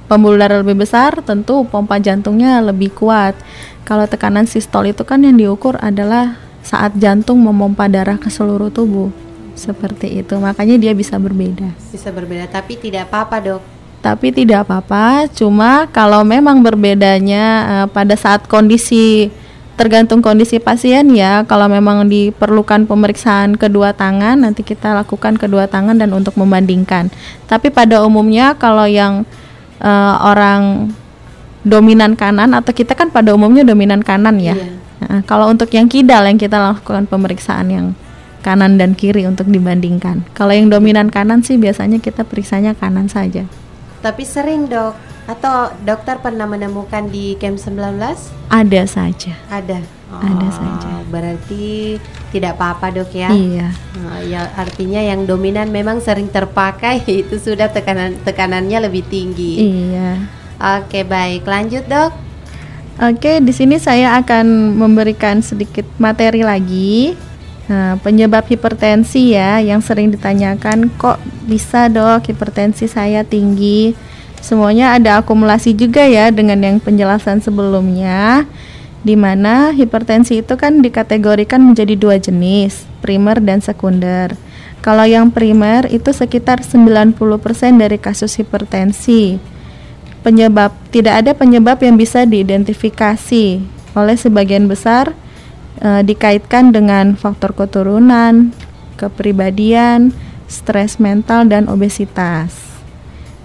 pembuluh 0.10 0.42
darah 0.42 0.66
lebih 0.66 0.84
besar, 0.84 1.22
tentu 1.22 1.64
pompa 1.70 2.02
jantungnya 2.02 2.60
lebih 2.60 2.92
kuat. 2.92 3.38
Kalau 3.86 4.10
tekanan 4.10 4.46
sistol 4.46 4.90
itu 4.90 5.02
kan 5.06 5.22
yang 5.22 5.38
diukur 5.38 5.78
adalah 5.82 6.38
saat 6.66 6.94
jantung 6.98 7.42
memompa 7.42 7.86
darah 7.90 8.18
ke 8.18 8.30
seluruh 8.30 8.70
tubuh. 8.70 9.29
Seperti 9.60 10.24
itu. 10.24 10.40
Makanya 10.40 10.80
dia 10.80 10.96
bisa 10.96 11.20
berbeda. 11.20 11.76
Bisa 11.92 12.10
berbeda, 12.16 12.48
tapi 12.48 12.80
tidak 12.80 13.12
apa-apa, 13.12 13.36
Dok. 13.44 13.62
Tapi 14.00 14.32
tidak 14.32 14.64
apa-apa, 14.64 15.28
cuma 15.28 15.84
kalau 15.92 16.24
memang 16.24 16.64
berbedanya 16.64 17.44
eh, 17.68 17.88
pada 17.92 18.16
saat 18.16 18.48
kondisi 18.48 19.28
tergantung 19.76 20.24
kondisi 20.24 20.56
pasien 20.56 21.12
ya. 21.12 21.44
Kalau 21.44 21.68
memang 21.68 22.08
diperlukan 22.08 22.88
pemeriksaan 22.88 23.60
kedua 23.60 23.92
tangan, 23.92 24.40
nanti 24.40 24.64
kita 24.64 24.96
lakukan 24.96 25.36
kedua 25.36 25.68
tangan 25.68 26.00
dan 26.00 26.16
untuk 26.16 26.40
membandingkan. 26.40 27.12
Tapi 27.52 27.76
pada 27.76 28.00
umumnya 28.00 28.56
kalau 28.56 28.88
yang 28.88 29.28
eh, 29.84 30.16
orang 30.24 30.96
dominan 31.68 32.16
kanan 32.16 32.56
atau 32.56 32.72
kita 32.72 32.96
kan 32.96 33.12
pada 33.12 33.36
umumnya 33.36 33.68
dominan 33.68 34.00
kanan 34.00 34.40
ya. 34.40 34.56
Iya. 34.56 34.80
Nah, 35.00 35.20
kalau 35.28 35.52
untuk 35.52 35.72
yang 35.76 35.88
kidal 35.92 36.28
yang 36.28 36.40
kita 36.40 36.60
lakukan 36.60 37.08
pemeriksaan 37.08 37.68
yang 37.72 37.86
kanan 38.42 38.80
dan 38.80 38.96
kiri 38.96 39.28
untuk 39.28 39.48
dibandingkan. 39.48 40.24
Kalau 40.34 40.56
yang 40.56 40.72
dominan 40.72 41.12
kanan 41.12 41.44
sih 41.44 41.60
biasanya 41.60 42.00
kita 42.00 42.24
periksanya 42.24 42.74
kanan 42.76 43.12
saja. 43.12 43.46
Tapi 44.00 44.24
sering, 44.24 44.72
Dok. 44.72 44.96
Atau 45.30 45.70
dokter 45.86 46.18
pernah 46.18 46.50
menemukan 46.50 47.06
di 47.06 47.38
camp 47.38 47.62
19? 47.62 48.02
Ada 48.50 48.82
saja. 48.90 49.38
Ada. 49.52 49.78
Ada 50.10 50.48
Oh, 50.50 50.54
saja. 50.58 50.92
Berarti 51.06 52.00
tidak 52.34 52.58
apa-apa, 52.58 52.90
Dok 52.90 53.14
ya. 53.14 53.30
Iya. 53.30 53.70
Nah, 54.02 54.20
ya 54.26 54.42
artinya 54.58 54.98
yang 54.98 55.30
dominan 55.30 55.70
memang 55.70 56.02
sering 56.02 56.34
terpakai 56.34 57.06
itu 57.22 57.38
sudah 57.38 57.70
tekanan 57.70 58.18
tekanannya 58.26 58.90
lebih 58.90 59.06
tinggi. 59.06 59.70
Iya. 59.70 60.18
Oke, 60.82 61.06
baik. 61.06 61.46
Lanjut, 61.46 61.86
Dok. 61.86 62.12
Oke, 63.00 63.40
di 63.40 63.54
sini 63.56 63.80
saya 63.80 64.20
akan 64.20 64.76
memberikan 64.76 65.40
sedikit 65.40 65.88
materi 66.02 66.44
lagi. 66.44 67.16
Nah, 67.70 68.02
penyebab 68.02 68.50
hipertensi 68.50 69.38
ya 69.38 69.62
yang 69.62 69.78
sering 69.86 70.10
ditanyakan 70.10 70.90
kok 70.98 71.22
bisa 71.46 71.86
dok 71.86 72.26
hipertensi 72.26 72.90
saya 72.90 73.22
tinggi. 73.22 73.94
Semuanya 74.42 74.98
ada 74.98 75.22
akumulasi 75.22 75.78
juga 75.78 76.02
ya 76.02 76.34
dengan 76.34 76.58
yang 76.66 76.82
penjelasan 76.82 77.46
sebelumnya 77.46 78.50
di 79.06 79.14
mana 79.14 79.72
hipertensi 79.72 80.42
itu 80.42 80.58
kan 80.58 80.82
dikategorikan 80.82 81.62
menjadi 81.62 81.94
dua 81.94 82.18
jenis, 82.18 82.90
primer 83.06 83.38
dan 83.38 83.62
sekunder. 83.62 84.34
Kalau 84.82 85.06
yang 85.06 85.30
primer 85.30 85.86
itu 85.94 86.10
sekitar 86.10 86.66
90% 86.66 87.14
dari 87.78 88.02
kasus 88.02 88.34
hipertensi 88.42 89.38
penyebab 90.20 90.76
tidak 90.92 91.26
ada 91.26 91.32
penyebab 91.36 91.80
yang 91.80 91.96
bisa 91.96 92.28
diidentifikasi 92.28 93.64
oleh 93.96 94.16
sebagian 94.20 94.68
besar 94.68 95.16
eh, 95.80 96.02
dikaitkan 96.06 96.72
dengan 96.76 97.16
faktor 97.16 97.56
keturunan, 97.56 98.52
kepribadian, 99.00 100.12
stres 100.50 101.00
mental 101.00 101.48
dan 101.48 101.72
obesitas. 101.72 102.70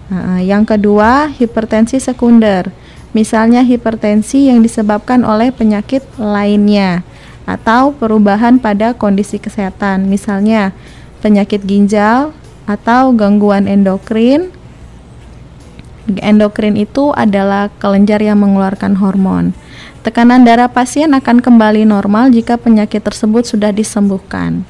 Nah, 0.08 0.40
yang 0.40 0.68
kedua, 0.68 1.32
hipertensi 1.32 1.96
sekunder. 2.02 2.68
Misalnya 3.14 3.62
hipertensi 3.62 4.50
yang 4.50 4.60
disebabkan 4.60 5.22
oleh 5.22 5.54
penyakit 5.54 6.02
lainnya 6.18 7.06
atau 7.46 7.94
perubahan 7.94 8.58
pada 8.58 8.90
kondisi 8.96 9.38
kesehatan, 9.38 10.10
misalnya 10.10 10.74
penyakit 11.22 11.62
ginjal 11.62 12.34
atau 12.66 13.14
gangguan 13.14 13.70
endokrin 13.70 14.50
Endokrin 16.20 16.76
itu 16.76 17.16
adalah 17.16 17.72
kelenjar 17.80 18.20
yang 18.20 18.40
mengeluarkan 18.40 19.00
hormon. 19.00 19.56
Tekanan 20.04 20.44
darah 20.44 20.68
pasien 20.68 21.16
akan 21.16 21.40
kembali 21.40 21.88
normal 21.88 22.28
jika 22.28 22.60
penyakit 22.60 23.00
tersebut 23.00 23.48
sudah 23.48 23.72
disembuhkan. 23.72 24.68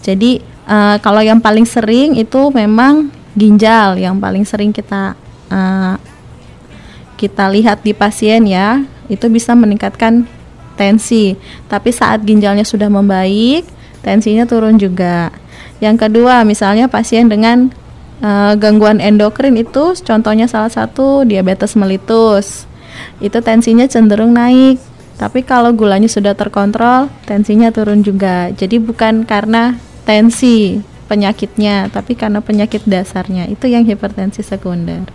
Jadi, 0.00 0.38
eh, 0.70 0.96
kalau 1.02 1.18
yang 1.20 1.42
paling 1.42 1.66
sering 1.66 2.14
itu 2.14 2.54
memang 2.54 3.10
ginjal 3.34 3.98
yang 3.98 4.18
paling 4.22 4.46
sering 4.46 4.70
kita 4.70 5.18
eh, 5.50 5.94
kita 7.18 7.52
lihat 7.52 7.84
di 7.84 7.92
pasien 7.92 8.48
ya, 8.48 8.80
itu 9.10 9.26
bisa 9.28 9.52
meningkatkan 9.52 10.24
tensi. 10.78 11.36
Tapi 11.68 11.92
saat 11.92 12.24
ginjalnya 12.24 12.64
sudah 12.64 12.88
membaik, 12.88 13.68
tensinya 14.00 14.48
turun 14.48 14.80
juga. 14.80 15.28
Yang 15.84 16.08
kedua, 16.08 16.46
misalnya 16.48 16.88
pasien 16.88 17.28
dengan 17.28 17.68
Eh, 18.20 18.52
gangguan 18.60 19.00
endokrin 19.00 19.56
itu 19.56 19.96
contohnya 20.04 20.44
salah 20.44 20.68
satu 20.68 21.24
diabetes 21.24 21.72
mellitus. 21.72 22.68
Itu 23.16 23.40
tensinya 23.40 23.88
cenderung 23.88 24.36
naik. 24.36 24.76
Tapi 25.16 25.40
kalau 25.44 25.72
gulanya 25.72 26.08
sudah 26.08 26.36
terkontrol, 26.36 27.08
tensinya 27.24 27.72
turun 27.72 28.04
juga. 28.04 28.52
Jadi 28.52 28.76
bukan 28.80 29.24
karena 29.24 29.76
tensi 30.04 30.80
penyakitnya, 31.08 31.88
tapi 31.92 32.12
karena 32.16 32.44
penyakit 32.44 32.84
dasarnya. 32.84 33.48
Itu 33.48 33.68
yang 33.68 33.88
hipertensi 33.88 34.44
sekunder. 34.44 35.08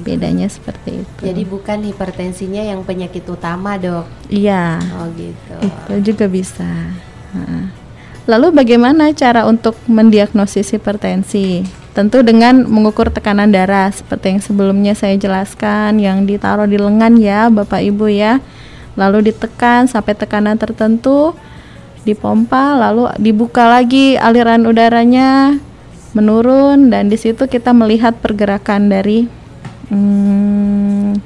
Bedanya 0.00 0.48
seperti 0.48 1.04
itu. 1.04 1.20
Jadi 1.20 1.44
bukan 1.44 1.84
hipertensinya 1.84 2.64
yang 2.64 2.84
penyakit 2.88 3.24
utama, 3.28 3.76
Dok. 3.76 4.08
iya, 4.32 4.80
Oh, 4.96 5.08
gitu. 5.12 5.56
itu 5.60 5.92
juga 6.12 6.24
bisa. 6.24 6.68
Nah. 7.36 7.79
Lalu 8.30 8.54
bagaimana 8.54 9.10
cara 9.10 9.42
untuk 9.42 9.74
mendiagnosis 9.90 10.70
hipertensi? 10.70 11.66
Tentu 11.90 12.22
dengan 12.22 12.62
mengukur 12.62 13.10
tekanan 13.10 13.50
darah 13.50 13.90
seperti 13.90 14.38
yang 14.38 14.38
sebelumnya 14.38 14.94
saya 14.94 15.18
jelaskan 15.18 15.98
yang 15.98 16.22
ditaruh 16.30 16.70
di 16.70 16.78
lengan 16.78 17.18
ya 17.18 17.50
Bapak 17.50 17.82
Ibu 17.82 18.06
ya. 18.06 18.38
Lalu 18.94 19.34
ditekan 19.34 19.90
sampai 19.90 20.14
tekanan 20.14 20.54
tertentu, 20.62 21.34
dipompa 22.06 22.78
lalu 22.78 23.10
dibuka 23.18 23.66
lagi 23.66 24.14
aliran 24.14 24.62
udaranya 24.62 25.58
menurun 26.14 26.86
dan 26.86 27.10
di 27.10 27.18
situ 27.18 27.50
kita 27.50 27.74
melihat 27.74 28.14
pergerakan 28.22 28.86
dari 28.86 29.26
hmm, 29.90 31.18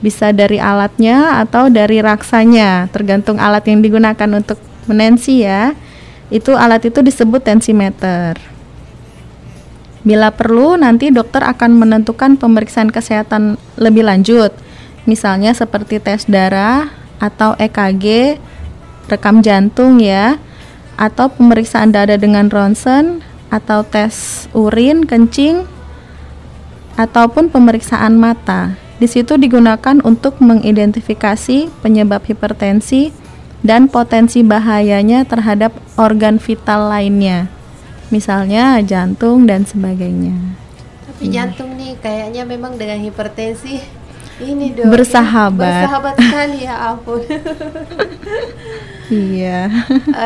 bisa 0.00 0.32
dari 0.32 0.56
alatnya 0.56 1.44
atau 1.44 1.68
dari 1.68 2.00
raksanya 2.00 2.88
tergantung 2.96 3.36
alat 3.36 3.68
yang 3.68 3.84
digunakan 3.84 4.30
untuk 4.32 4.56
menensi 4.88 5.44
ya 5.44 5.76
Itu 6.28 6.58
alat 6.58 6.82
itu 6.86 7.02
disebut 7.02 7.42
tensimeter. 7.46 8.34
Bila 10.06 10.30
perlu, 10.30 10.78
nanti 10.78 11.10
dokter 11.10 11.42
akan 11.42 11.82
menentukan 11.82 12.38
pemeriksaan 12.38 12.94
kesehatan 12.94 13.58
lebih 13.74 14.06
lanjut, 14.06 14.54
misalnya 15.02 15.50
seperti 15.50 15.98
tes 15.98 16.30
darah 16.30 16.94
atau 17.18 17.58
EKG, 17.58 18.38
rekam 19.10 19.42
jantung 19.42 19.98
ya, 19.98 20.38
atau 20.94 21.26
pemeriksaan 21.26 21.90
dada 21.90 22.14
dengan 22.14 22.46
ronsen, 22.46 23.26
atau 23.50 23.82
tes 23.82 24.46
urin, 24.54 25.02
kencing, 25.02 25.66
ataupun 26.94 27.50
pemeriksaan 27.50 28.14
mata. 28.14 28.78
Di 28.96 29.10
situ 29.10 29.36
digunakan 29.36 30.00
untuk 30.06 30.40
mengidentifikasi 30.40 31.68
penyebab 31.82 32.24
hipertensi 32.24 33.12
dan 33.64 33.88
potensi 33.88 34.44
bahayanya 34.44 35.24
terhadap 35.24 35.72
organ 35.96 36.36
vital 36.36 36.92
lainnya 36.92 37.52
misalnya 38.10 38.78
jantung 38.86 39.46
dan 39.50 39.66
sebagainya. 39.66 40.34
Tapi 41.10 41.24
jantung 41.32 41.74
nih 41.74 41.98
kayaknya 41.98 42.46
memang 42.46 42.78
dengan 42.78 43.02
hipertensi 43.02 43.82
ini 44.36 44.76
dong 44.76 44.92
bersahabat. 44.92 45.88
Bersahabat 45.88 46.14
sekali 46.20 46.58
ya 46.68 46.74
ampun. 46.92 47.20
iya. 49.10 49.60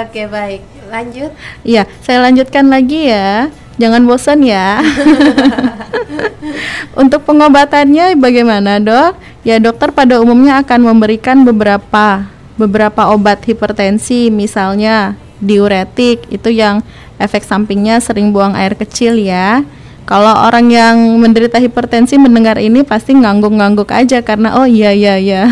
Oke 0.05 0.27
baik, 0.27 0.63
lanjut. 0.91 1.31
Iya, 1.63 1.87
saya 2.03 2.19
lanjutkan 2.27 2.69
lagi 2.69 3.09
ya. 3.09 3.49
Jangan 3.81 4.05
bosan 4.05 4.45
ya. 4.45 4.85
Untuk 7.01 7.25
pengobatannya 7.25 8.13
bagaimana, 8.21 8.77
Dok? 8.77 9.17
Ya, 9.41 9.57
dokter 9.57 9.89
pada 9.89 10.21
umumnya 10.21 10.61
akan 10.61 10.85
memberikan 10.85 11.49
beberapa 11.49 12.29
beberapa 12.61 13.09
obat 13.09 13.41
hipertensi, 13.49 14.29
misalnya 14.29 15.17
diuretik, 15.41 16.29
itu 16.29 16.53
yang 16.53 16.85
efek 17.17 17.41
sampingnya 17.41 18.01
sering 18.05 18.37
buang 18.37 18.53
air 18.53 18.77
kecil 18.77 19.17
ya. 19.17 19.65
Kalau 20.05 20.35
orang 20.45 20.69
yang 20.69 20.97
menderita 21.23 21.57
hipertensi 21.57 22.19
mendengar 22.19 22.59
ini 22.59 22.83
pasti 22.83 23.15
ngangguk-ngangguk 23.15 23.89
aja 23.95 24.21
karena 24.21 24.59
oh 24.59 24.67
iya 24.67 24.91
iya 24.91 25.15
iya. 25.17 25.43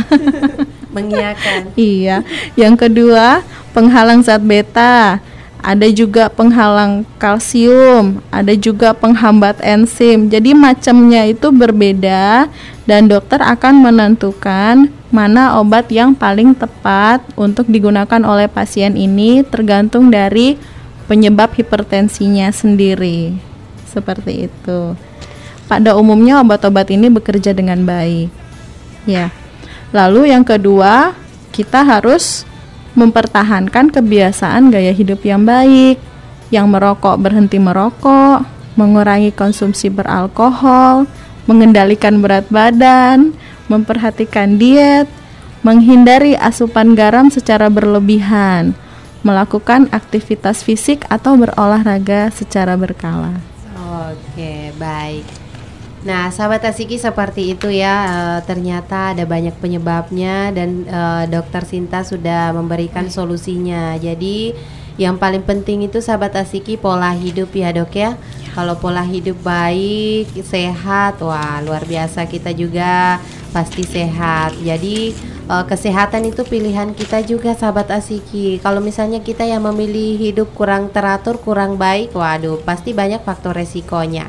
Mengiyakan. 0.95 1.73
iya. 1.79 2.27
Yang 2.59 2.89
kedua, 2.89 3.45
penghalang 3.71 4.25
zat 4.25 4.43
beta. 4.43 5.23
Ada 5.59 5.91
juga 5.91 6.31
penghalang 6.31 7.03
kalsium, 7.19 8.23
ada 8.31 8.55
juga 8.55 8.95
penghambat 8.95 9.59
enzim. 9.59 10.31
Jadi 10.31 10.55
macamnya 10.55 11.27
itu 11.27 11.51
berbeda 11.51 12.47
dan 12.89 13.05
dokter 13.05 13.37
akan 13.45 13.85
menentukan 13.85 14.89
mana 15.13 15.61
obat 15.61 15.93
yang 15.93 16.17
paling 16.17 16.57
tepat 16.57 17.21
untuk 17.37 17.69
digunakan 17.69 18.25
oleh 18.25 18.49
pasien 18.49 18.97
ini 18.97 19.45
tergantung 19.45 20.09
dari 20.09 20.57
penyebab 21.05 21.53
hipertensinya 21.53 22.49
sendiri. 22.49 23.37
Seperti 23.85 24.49
itu. 24.49 24.97
Pada 25.69 26.01
umumnya 26.01 26.41
obat-obat 26.41 26.89
ini 26.89 27.13
bekerja 27.13 27.53
dengan 27.53 27.85
baik. 27.85 28.33
Ya. 29.05 29.29
Lalu 29.93 30.33
yang 30.33 30.49
kedua, 30.49 31.13
kita 31.53 31.85
harus 31.85 32.49
mempertahankan 32.97 33.93
kebiasaan 33.93 34.73
gaya 34.73 34.97
hidup 34.97 35.21
yang 35.29 35.45
baik. 35.45 36.01
Yang 36.49 36.67
merokok 36.73 37.21
berhenti 37.21 37.61
merokok, 37.61 38.49
mengurangi 38.81 39.29
konsumsi 39.37 39.93
beralkohol, 39.93 41.05
mengendalikan 41.49 42.21
berat 42.21 42.45
badan, 42.53 43.33
memperhatikan 43.73 44.61
diet, 44.61 45.09
menghindari 45.65 46.37
asupan 46.37 46.93
garam 46.93 47.33
secara 47.33 47.73
berlebihan, 47.73 48.77
melakukan 49.25 49.89
aktivitas 49.91 50.63
fisik 50.63 51.09
atau 51.09 51.35
berolahraga 51.35 52.31
secara 52.31 52.77
berkala. 52.77 53.41
Oke, 54.13 54.71
baik. 54.77 55.27
Nah, 56.07 56.31
sahabat 56.31 56.63
Asiki 56.63 56.95
seperti 56.95 57.59
itu 57.59 57.75
ya. 57.75 58.07
E, 58.07 58.19
ternyata 58.47 59.11
ada 59.17 59.27
banyak 59.27 59.59
penyebabnya 59.59 60.55
dan 60.55 60.87
e, 60.87 61.01
dokter 61.27 61.67
Sinta 61.67 62.07
sudah 62.07 62.55
memberikan 62.55 63.11
solusinya. 63.11 63.99
Jadi, 63.99 64.55
yang 64.99 65.15
paling 65.17 65.47
penting 65.47 65.87
itu 65.87 66.03
sahabat 66.03 66.35
Asiki 66.35 66.75
pola 66.75 67.15
hidup 67.15 67.55
ya, 67.55 67.71
Dok 67.71 67.95
ya. 67.95 68.19
Kalau 68.53 68.75
pola 68.75 69.07
hidup 69.07 69.39
baik, 69.47 70.35
sehat, 70.43 71.23
wah 71.23 71.63
luar 71.63 71.87
biasa 71.87 72.27
kita 72.27 72.51
juga 72.51 73.23
pasti 73.55 73.87
sehat. 73.87 74.59
Jadi, 74.59 75.15
uh, 75.49 75.65
kesehatan 75.65 76.29
itu 76.29 76.45
pilihan 76.45 76.93
kita 76.93 77.25
juga 77.25 77.57
sahabat 77.57 77.89
asiki 77.91 78.61
kalau 78.61 78.85
misalnya 78.85 79.19
kita 79.25 79.49
yang 79.49 79.65
memilih 79.65 80.21
hidup 80.21 80.53
kurang 80.53 80.93
teratur 80.93 81.41
kurang 81.41 81.81
baik 81.81 82.13
waduh 82.13 82.61
pasti 82.63 82.93
banyak 82.93 83.25
faktor 83.25 83.57
resikonya 83.57 84.29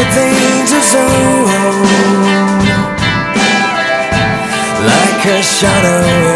the 0.00 0.06
danger 0.14 0.80
zone. 0.80 1.90
Like 4.90 5.26
a 5.26 5.42
shadow 5.42 6.29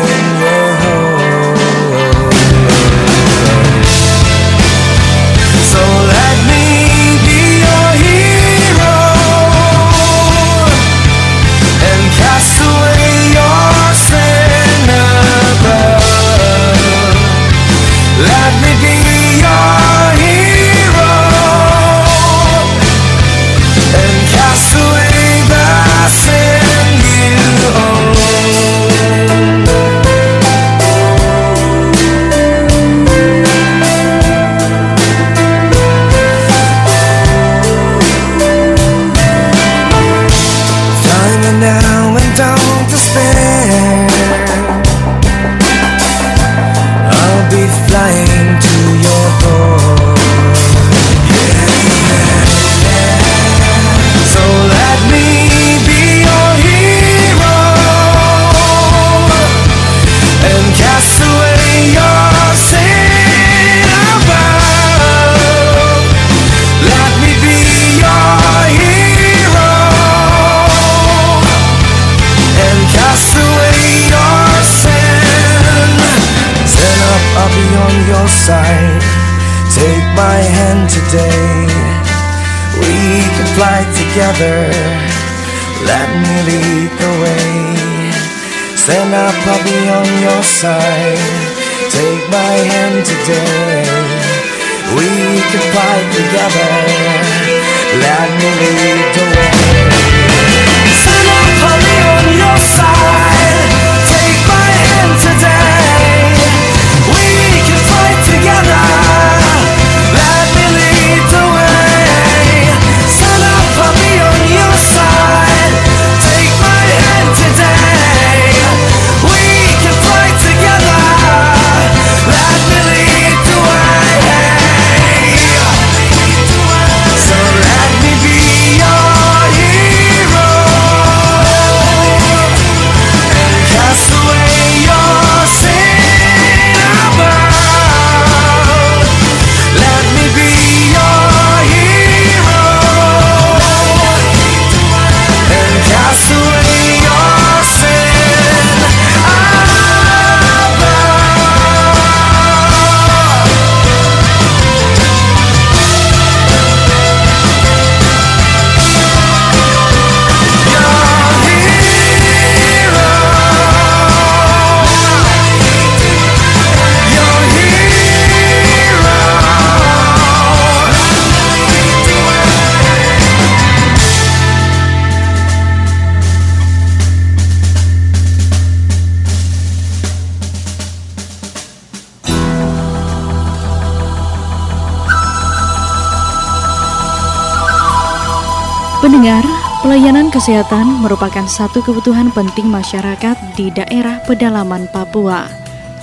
kesehatan 190.45 191.01
merupakan 191.01 191.49
satu 191.49 191.81
kebutuhan 191.81 192.29
penting 192.29 192.69
masyarakat 192.69 193.33
di 193.57 193.73
daerah 193.73 194.21
pedalaman 194.29 194.85
Papua. 194.93 195.49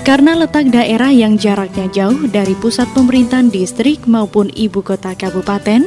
Karena 0.01 0.33
letak 0.33 0.73
daerah 0.73 1.13
yang 1.13 1.37
jaraknya 1.37 1.85
jauh 1.93 2.25
dari 2.25 2.57
pusat 2.57 2.89
pemerintahan 2.97 3.53
distrik 3.53 4.01
maupun 4.09 4.49
ibu 4.57 4.81
kota 4.81 5.13
kabupaten, 5.13 5.85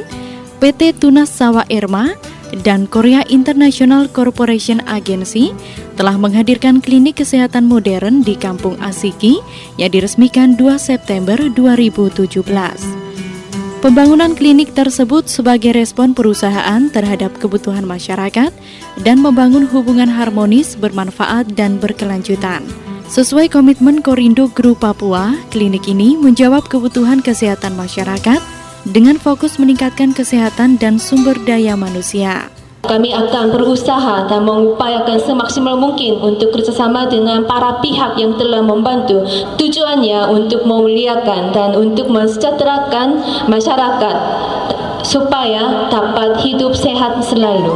PT 0.63 0.95
Tunas 0.95 1.35
Sawa 1.35 1.67
Irma 1.67 2.15
dan 2.63 2.87
Korea 2.87 3.27
International 3.27 4.07
Corporation 4.07 4.79
Agency 4.87 5.51
telah 5.99 6.15
menghadirkan 6.15 6.79
klinik 6.79 7.19
kesehatan 7.19 7.67
modern 7.67 8.23
di 8.23 8.39
Kampung 8.39 8.79
Asiki 8.79 9.35
yang 9.75 9.91
diresmikan 9.91 10.55
2 10.55 10.79
September 10.79 11.35
2017. 11.51 13.04
Pembangunan 13.85 14.33
klinik 14.33 14.73
tersebut 14.73 15.29
sebagai 15.29 15.69
respon 15.77 16.17
perusahaan 16.17 16.89
terhadap 16.89 17.37
kebutuhan 17.37 17.85
masyarakat 17.85 18.49
dan 19.05 19.17
membangun 19.21 19.69
hubungan 19.69 20.09
harmonis, 20.09 20.73
bermanfaat, 20.73 21.53
dan 21.53 21.77
berkelanjutan. 21.77 22.65
Sesuai 23.05 23.45
komitmen 23.45 24.01
Korindo 24.01 24.49
Group 24.49 24.81
Papua, 24.81 25.37
klinik 25.53 25.85
ini 25.85 26.17
menjawab 26.17 26.65
kebutuhan 26.65 27.21
kesehatan 27.21 27.77
masyarakat 27.77 28.41
dengan 28.89 29.21
fokus 29.21 29.61
meningkatkan 29.61 30.17
kesehatan 30.17 30.81
dan 30.81 30.97
sumber 30.97 31.37
daya 31.45 31.77
manusia. 31.77 32.54
Kami 32.85 33.09
akan 33.11 33.49
berusaha 33.49 34.29
dan 34.29 34.45
mengupayakan 34.45 35.17
semaksimal 35.17 35.73
mungkin 35.75 36.21
untuk 36.21 36.53
kerjasama 36.53 37.09
dengan 37.09 37.43
para 37.49 37.81
pihak 37.81 38.15
yang 38.15 38.37
telah 38.37 38.61
membantu. 38.61 39.25
Tujuannya 39.57 40.29
untuk 40.29 40.63
memuliakan 40.63 41.49
dan 41.49 41.73
untuk 41.73 42.07
mensejahterakan 42.13 43.25
masyarakat 43.49 44.15
supaya 45.05 45.89
dapat 45.89 46.41
hidup 46.41 46.73
sehat 46.73 47.21
selalu. 47.21 47.73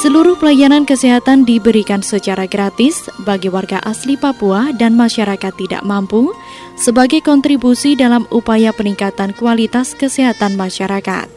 Seluruh 0.00 0.32
pelayanan 0.32 0.88
kesehatan 0.88 1.44
diberikan 1.44 2.00
secara 2.00 2.48
gratis 2.48 3.04
bagi 3.20 3.52
warga 3.52 3.84
asli 3.84 4.16
Papua 4.16 4.72
dan 4.72 4.96
masyarakat 4.96 5.52
tidak 5.60 5.84
mampu 5.84 6.32
sebagai 6.72 7.20
kontribusi 7.20 8.00
dalam 8.00 8.24
upaya 8.32 8.72
peningkatan 8.72 9.36
kualitas 9.36 9.92
kesehatan 9.92 10.56
masyarakat. 10.56 11.28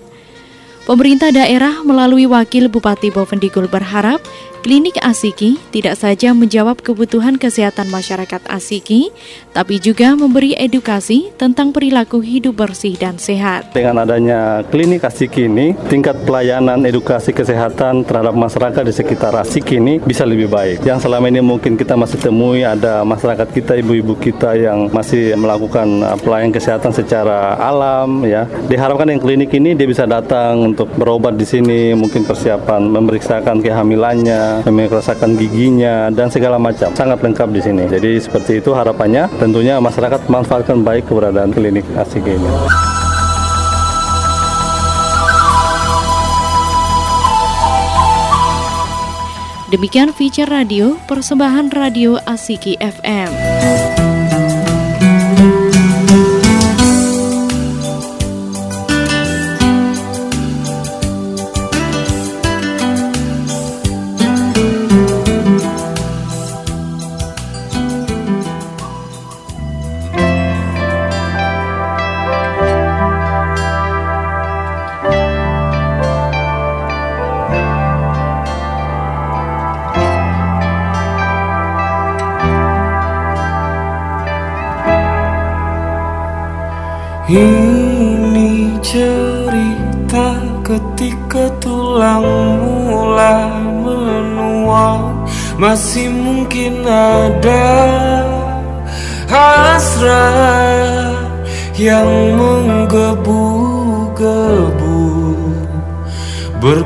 Pemerintah 0.88 1.36
daerah 1.36 1.84
melalui 1.84 2.24
Wakil 2.24 2.72
Bupati 2.72 3.12
Bovendigul 3.12 3.68
berharap 3.68 4.24
klinik 4.64 4.96
Asiki 5.04 5.60
tidak 5.76 6.00
saja 6.00 6.32
menjawab 6.32 6.80
kebutuhan 6.80 7.36
kesehatan 7.36 7.92
masyarakat 7.92 8.40
Asiki, 8.48 9.12
tapi 9.52 9.76
juga 9.84 10.16
memberi 10.16 10.56
edukasi 10.56 11.36
tentang 11.36 11.76
perilaku 11.76 12.24
hidup 12.24 12.64
bersih 12.64 12.96
dan 12.96 13.20
sehat. 13.20 13.76
Dengan 13.76 14.08
adanya 14.08 14.64
klinik 14.72 15.04
Asiki 15.04 15.52
ini, 15.52 15.76
tingkat 15.92 16.16
pelayanan 16.24 16.88
edukasi 16.88 17.36
kesehatan 17.36 18.08
terhadap 18.08 18.32
masyarakat 18.32 18.84
di 18.88 18.94
sekitar 18.96 19.36
Asiki 19.36 19.84
ini 19.84 20.00
bisa 20.00 20.24
lebih 20.24 20.48
baik. 20.48 20.88
Yang 20.88 21.12
selama 21.12 21.28
ini 21.28 21.44
mungkin 21.44 21.76
kita 21.76 22.00
masih 22.00 22.24
temui 22.24 22.64
ada 22.64 23.04
masyarakat 23.04 23.52
kita, 23.52 23.76
ibu-ibu 23.84 24.16
kita 24.16 24.56
yang 24.56 24.88
masih 24.96 25.36
melakukan 25.36 26.08
uh, 26.08 26.16
pelayanan 26.16 26.56
kesehatan 26.56 26.96
secara 26.96 27.60
alam 27.60 28.24
ya. 28.24 28.48
Diharapkan 28.72 29.12
yang 29.12 29.20
klinik 29.20 29.52
ini 29.52 29.76
dia 29.76 29.92
bisa 29.92 30.08
datang 30.08 30.72
untuk 30.72 30.88
berobat 30.96 31.36
di 31.36 31.44
sini, 31.44 31.92
mungkin 31.92 32.24
persiapan 32.24 32.88
memeriksakan 32.88 33.60
kehamilannya, 33.60 34.53
memeriksakan 34.62 35.34
giginya 35.34 36.14
dan 36.14 36.30
segala 36.30 36.62
macam. 36.62 36.94
Sangat 36.94 37.26
lengkap 37.26 37.50
di 37.50 37.62
sini. 37.66 37.84
Jadi 37.90 38.22
seperti 38.22 38.62
itu 38.62 38.70
harapannya 38.78 39.26
tentunya 39.42 39.82
masyarakat 39.82 40.30
manfaatkan 40.30 40.86
baik 40.86 41.10
keberadaan 41.10 41.50
klinik 41.50 41.88
Asiki 41.98 42.38
ini. 42.38 42.52
Demikian 49.74 50.14
feature 50.14 50.46
radio 50.46 50.94
persembahan 51.10 51.74
radio 51.74 52.22
Asiki 52.30 52.78
FM. 52.78 53.73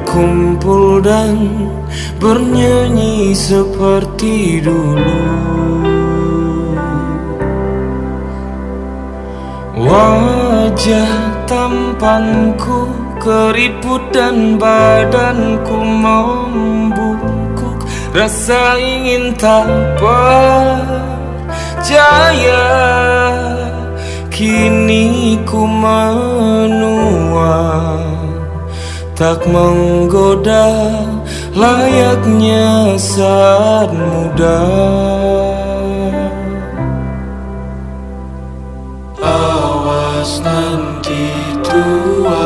Berkumpul 0.07 1.03
dan 1.03 1.35
bernyanyi 2.15 3.35
seperti 3.35 4.63
dulu. 4.63 5.19
Wajah 9.75 11.11
tampanku 11.43 12.87
keriput 13.19 13.99
dan 14.15 14.55
badanku 14.55 15.75
membuk 15.75 17.75
Rasa 18.15 18.79
ingin 18.79 19.35
tak 19.35 19.67
percaya 19.99 21.03
Kini 24.31 25.35
ku 25.43 25.67
menua 25.67 27.59
Tak 29.17 29.49
menggoda 29.49 30.93
layaknya 31.57 32.93
saat 33.01 33.89
muda. 33.89 34.61
Awas 39.17 40.37
nanti 40.45 41.33
tua 41.65 42.45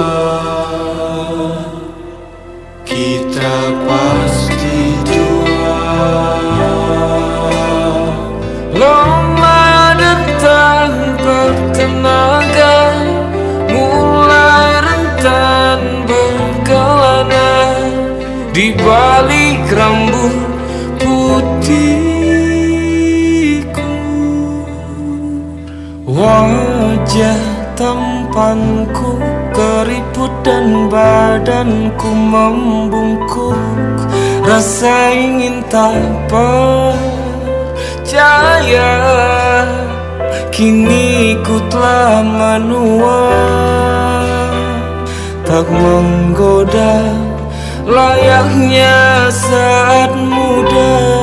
Kita 2.88 3.52
pasti 3.84 4.96
tua 5.04 5.84
Lama 8.80 9.92
datang 10.00 11.20
bertenaga 11.20 12.41
Di 18.52 18.76
balik 18.76 19.64
rambut 19.72 20.36
putihku. 21.00 21.80
Wajah 26.04 27.40
tampanku 27.80 29.16
keriput 29.56 30.28
dan 30.44 30.92
badanku 30.92 32.12
membungkuk. 32.12 34.04
Rasa 34.44 35.16
ingin 35.16 35.64
tak 35.72 35.96
percaya 36.28 36.92
Kini 40.52 41.40
ku 41.40 41.56
telah 41.72 42.20
menua. 42.20 43.32
Tak 45.48 45.64
menggoda 45.72 47.31
layaknya 47.92 49.28
saat 49.28 50.16
muda 50.16 51.21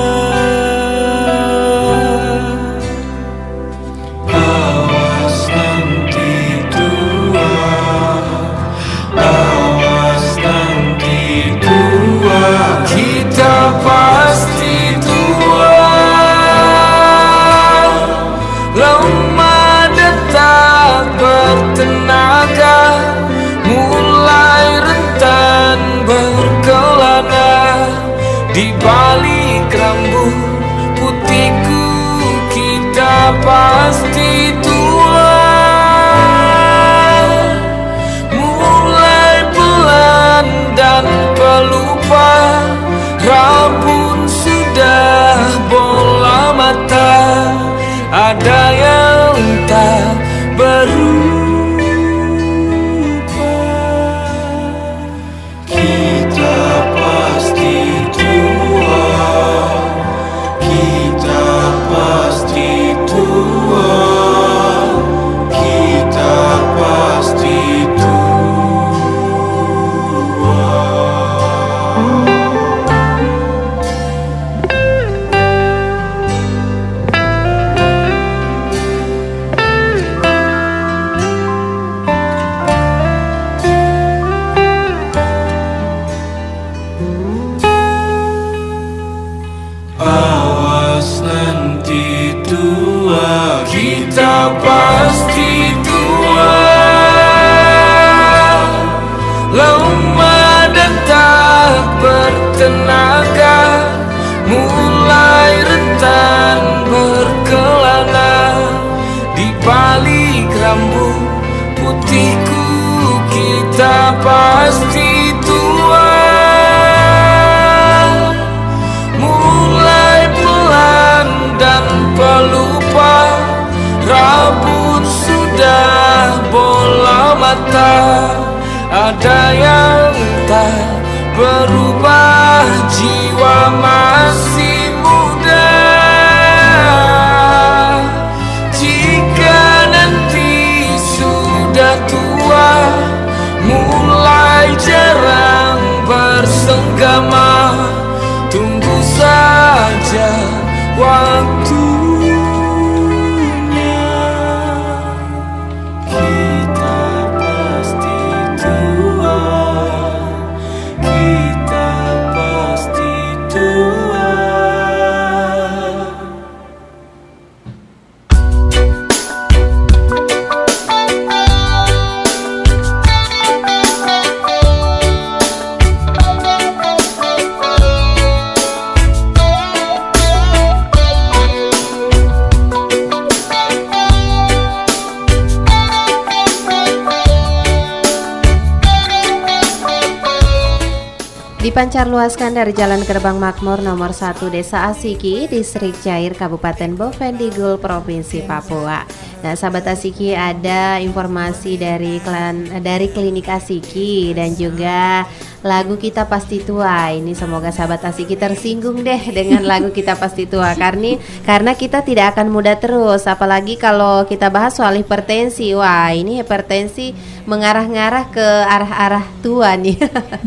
Dipancar 191.78 192.10
luaskan 192.10 192.58
dari 192.58 192.74
Jalan 192.74 193.06
Gerbang 193.06 193.38
Makmur 193.38 193.78
nomor 193.86 194.10
1 194.10 194.50
Desa 194.50 194.90
Asiki, 194.90 195.46
Distrik 195.46 195.94
Cair, 196.02 196.34
Kabupaten 196.34 196.90
Bovendigul, 196.98 197.78
Provinsi 197.78 198.42
Papua. 198.42 199.06
Nah, 199.46 199.54
sahabat 199.54 199.86
Asiki 199.86 200.34
ada 200.34 200.98
informasi 200.98 201.78
dari 201.78 202.18
klan, 202.18 202.82
dari 202.82 203.06
klinik 203.14 203.46
Asiki 203.46 204.34
dan 204.34 204.58
juga 204.58 205.22
lagu 205.66 205.98
kita 205.98 206.30
pasti 206.30 206.62
tua. 206.62 207.10
Ini 207.10 207.34
semoga 207.34 207.74
sahabat 207.74 208.06
Asiki 208.06 208.38
tersinggung 208.38 209.02
deh 209.02 209.22
dengan 209.34 209.66
lagu 209.66 209.90
kita 209.90 210.14
pasti 210.14 210.46
tua 210.46 210.74
karena 210.78 211.18
karena 211.42 211.74
kita 211.74 212.06
tidak 212.06 212.36
akan 212.36 212.48
muda 212.50 212.78
terus. 212.78 213.26
Apalagi 213.26 213.74
kalau 213.74 214.22
kita 214.28 214.50
bahas 214.50 214.78
soal 214.78 214.94
hipertensi. 214.98 215.74
Wah, 215.74 216.14
ini 216.14 216.38
hipertensi 216.38 217.14
mengarah-ngarah 217.48 218.24
ke 218.30 218.46
arah-arah 218.66 219.24
tua 219.42 219.74
nih. 219.74 219.98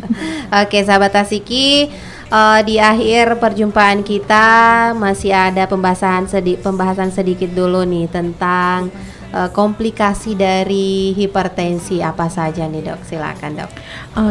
Oke, 0.63 0.83
sahabat 0.87 1.15
Asiki 1.19 1.91
uh, 2.31 2.59
di 2.63 2.79
akhir 2.79 3.37
perjumpaan 3.37 4.01
kita 4.01 4.47
masih 4.95 5.35
ada 5.35 5.67
pembahasan 5.67 6.25
sedi 6.31 6.55
pembahasan 6.55 7.11
sedikit 7.11 7.51
dulu 7.51 7.83
nih 7.83 8.07
tentang 8.07 8.89
uh, 9.33 9.49
komplikasi 9.51 10.35
dari 10.35 11.15
hipertensi 11.15 11.99
apa 12.03 12.27
saja 12.27 12.67
nih 12.67 12.83
dok? 12.85 12.99
Silakan 13.03 13.51
dok. 13.63 13.71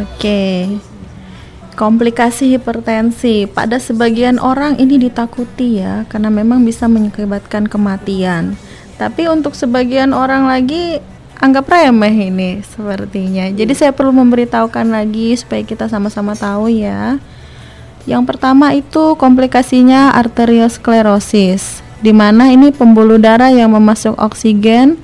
Oke. 0.01 0.71
Komplikasi 1.75 2.57
hipertensi. 2.57 3.49
Pada 3.49 3.81
sebagian 3.81 4.37
orang 4.37 4.77
ini 4.77 5.01
ditakuti 5.01 5.81
ya 5.81 6.05
karena 6.09 6.29
memang 6.29 6.61
bisa 6.63 6.87
mengakibatkan 6.87 7.67
kematian. 7.67 8.57
Tapi 9.01 9.33
untuk 9.33 9.57
sebagian 9.57 10.13
orang 10.13 10.45
lagi 10.45 11.01
anggap 11.41 11.73
remeh 11.73 12.29
ini 12.29 12.61
sepertinya. 12.61 13.49
Jadi 13.49 13.73
saya 13.73 13.97
perlu 13.97 14.13
memberitahukan 14.13 14.93
lagi 14.93 15.33
supaya 15.41 15.65
kita 15.65 15.89
sama-sama 15.89 16.37
tahu 16.37 16.69
ya. 16.69 17.17
Yang 18.05 18.23
pertama 18.29 18.73
itu 18.77 19.17
komplikasinya 19.17 20.13
arteriosklerosis, 20.17 21.85
di 22.01 22.13
mana 22.17 22.49
ini 22.53 22.73
pembuluh 22.73 23.21
darah 23.21 23.53
yang 23.53 23.73
memasuk 23.77 24.17
oksigen 24.17 24.97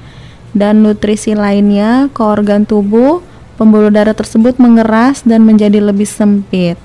dan 0.57 0.81
nutrisi 0.81 1.37
lainnya 1.37 2.09
ke 2.13 2.21
organ 2.25 2.65
tubuh. 2.65 3.21
Pembuluh 3.57 3.89
darah 3.89 4.13
tersebut 4.13 4.61
mengeras 4.61 5.25
dan 5.25 5.41
menjadi 5.41 5.81
lebih 5.81 6.05
sempit. 6.05 6.77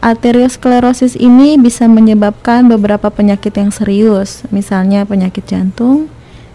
Arteriosklerosis 0.00 1.12
ini 1.12 1.60
bisa 1.60 1.84
menyebabkan 1.84 2.72
beberapa 2.72 3.12
penyakit 3.12 3.52
yang 3.52 3.68
serius, 3.68 4.48
misalnya 4.48 5.04
penyakit 5.04 5.44
jantung 5.44 6.08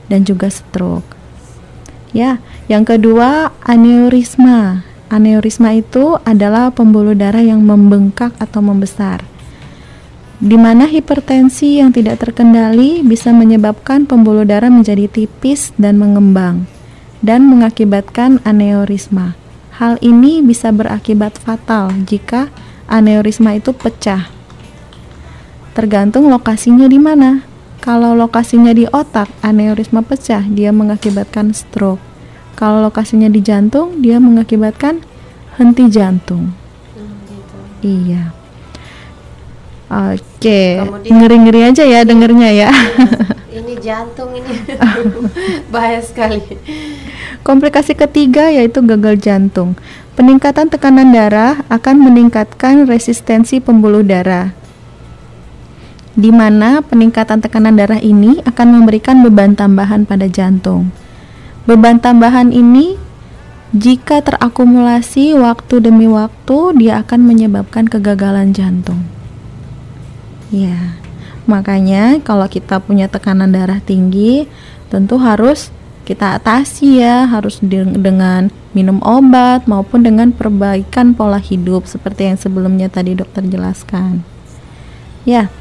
dan 0.10 0.26
juga 0.26 0.50
stroke. 0.50 1.06
Ya, 2.10 2.42
yang 2.66 2.90
kedua 2.90 3.54
aneurisma. 3.62 4.82
Aneurisma 5.14 5.78
itu 5.78 6.18
adalah 6.26 6.74
pembuluh 6.74 7.14
darah 7.14 7.46
yang 7.46 7.62
membengkak 7.62 8.34
atau 8.42 8.66
membesar. 8.66 9.22
Di 10.36 10.60
mana 10.60 10.84
hipertensi 10.84 11.80
yang 11.80 11.96
tidak 11.96 12.20
terkendali 12.20 13.00
bisa 13.08 13.32
menyebabkan 13.32 14.04
pembuluh 14.04 14.44
darah 14.44 14.68
menjadi 14.68 15.08
tipis 15.08 15.72
dan 15.80 15.96
mengembang 15.96 16.68
dan 17.24 17.48
mengakibatkan 17.48 18.44
aneurisma. 18.44 19.40
Hal 19.80 19.96
ini 20.04 20.44
bisa 20.44 20.76
berakibat 20.76 21.40
fatal 21.40 21.92
jika 22.04 22.52
aneurisma 22.92 23.56
itu 23.56 23.72
pecah. 23.72 24.28
Tergantung 25.76 26.32
lokasinya 26.32 26.88
di 26.88 27.00
mana. 27.00 27.44
Kalau 27.84 28.16
lokasinya 28.18 28.72
di 28.72 28.88
otak, 28.90 29.30
aneurisma 29.46 30.02
pecah, 30.02 30.42
dia 30.48 30.72
mengakibatkan 30.72 31.54
stroke. 31.54 32.02
Kalau 32.56 32.80
lokasinya 32.82 33.28
di 33.28 33.44
jantung, 33.44 34.00
dia 34.00 34.18
mengakibatkan 34.18 35.04
henti 35.60 35.86
jantung. 35.92 36.56
Hmm, 36.96 37.14
gitu. 37.28 37.58
Iya. 37.84 38.45
Oke, 39.86 40.82
ngeri-ngeri 41.06 41.70
aja 41.70 41.86
ya 41.86 42.02
dengernya 42.02 42.50
ya. 42.50 42.70
Ini 43.56 43.80
jantung 43.80 44.36
ini 44.36 44.52
bahaya 45.72 46.04
sekali. 46.04 46.44
Komplikasi 47.40 47.96
ketiga 47.96 48.52
yaitu 48.52 48.84
gagal 48.84 49.16
jantung. 49.16 49.80
Peningkatan 50.20 50.68
tekanan 50.68 51.16
darah 51.16 51.64
akan 51.72 52.04
meningkatkan 52.04 52.84
resistensi 52.84 53.64
pembuluh 53.64 54.04
darah. 54.04 54.52
Di 56.20 56.36
mana 56.36 56.84
peningkatan 56.84 57.40
tekanan 57.40 57.80
darah 57.80 58.00
ini 58.04 58.44
akan 58.44 58.68
memberikan 58.76 59.24
beban 59.24 59.56
tambahan 59.56 60.04
pada 60.04 60.28
jantung. 60.28 60.92
Beban 61.64 62.04
tambahan 62.04 62.52
ini 62.52 63.00
jika 63.72 64.20
terakumulasi 64.20 65.32
waktu 65.40 65.80
demi 65.80 66.12
waktu 66.12 66.76
dia 66.76 67.00
akan 67.08 67.24
menyebabkan 67.24 67.88
kegagalan 67.88 68.52
jantung. 68.52 69.15
Ya. 70.56 70.96
Makanya 71.44 72.24
kalau 72.24 72.48
kita 72.48 72.80
punya 72.80 73.12
tekanan 73.12 73.52
darah 73.52 73.84
tinggi 73.84 74.48
tentu 74.88 75.20
harus 75.20 75.76
kita 76.06 76.38
atasi 76.38 77.02
ya, 77.02 77.26
harus 77.28 77.60
dengan 77.66 78.54
minum 78.78 79.02
obat 79.02 79.66
maupun 79.66 80.06
dengan 80.06 80.30
perbaikan 80.30 81.18
pola 81.18 81.42
hidup 81.42 81.90
seperti 81.90 82.30
yang 82.30 82.38
sebelumnya 82.38 82.88
tadi 82.88 83.18
dokter 83.18 83.44
jelaskan. 83.44 84.22
Ya. 85.28 85.52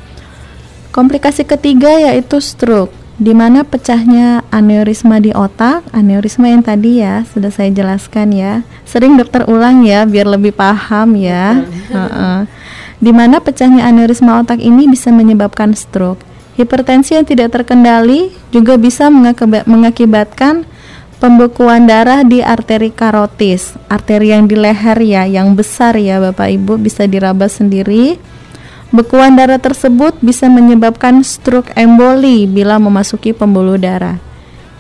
Komplikasi 0.95 1.43
ketiga 1.43 1.91
yaitu 1.99 2.39
stroke 2.39 2.95
di 3.19 3.31
mana 3.31 3.63
pecahnya 3.63 4.43
aneurisma 4.51 5.19
di 5.19 5.31
otak, 5.35 5.87
aneurisma 5.95 6.51
yang 6.51 6.63
tadi 6.63 7.03
ya 7.03 7.25
sudah 7.31 7.51
saya 7.51 7.73
jelaskan 7.73 8.31
ya. 8.31 8.53
Sering 8.87 9.17
dokter 9.17 9.49
ulang 9.49 9.83
ya 9.83 10.05
biar 10.07 10.29
lebih 10.29 10.55
paham 10.55 11.19
ya. 11.19 11.65
uh 11.91 11.99
-uh. 11.99 12.39
Di 13.05 13.13
mana 13.13 13.45
pecahnya 13.45 13.85
aneurisma 13.85 14.41
otak 14.41 14.65
ini 14.65 14.89
bisa 14.89 15.13
menyebabkan 15.13 15.77
stroke. 15.77 16.25
Hipertensi 16.57 17.13
yang 17.13 17.29
tidak 17.29 17.53
terkendali 17.53 18.33
juga 18.49 18.81
bisa 18.81 19.13
mengakibatkan 19.69 20.65
pembekuan 21.21 21.85
darah 21.85 22.25
di 22.25 22.41
arteri 22.41 22.89
karotis, 22.89 23.77
arteri 23.93 24.33
yang 24.33 24.49
di 24.49 24.57
leher 24.57 24.97
ya, 25.05 25.29
yang 25.29 25.53
besar 25.53 26.01
ya 26.01 26.17
Bapak 26.17 26.49
Ibu 26.49 26.81
bisa 26.81 27.05
diraba 27.05 27.45
sendiri 27.45 28.17
Bekuan 28.95 29.35
darah 29.35 29.59
tersebut 29.59 30.15
bisa 30.23 30.47
menyebabkan 30.47 31.27
stroke 31.27 31.75
emboli 31.75 32.47
bila 32.47 32.79
memasuki 32.79 33.35
pembuluh 33.35 33.75
darah. 33.75 34.23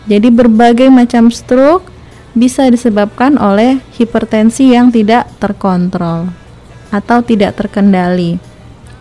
Jadi 0.07 0.31
berbagai 0.31 0.87
macam 0.87 1.35
stroke 1.35 1.91
bisa 2.31 2.71
disebabkan 2.71 3.35
oleh 3.35 3.83
hipertensi 3.99 4.71
yang 4.71 4.95
tidak 4.95 5.27
terkontrol 5.43 6.44
atau 6.95 7.19
tidak 7.27 7.59
terkendali 7.59 8.39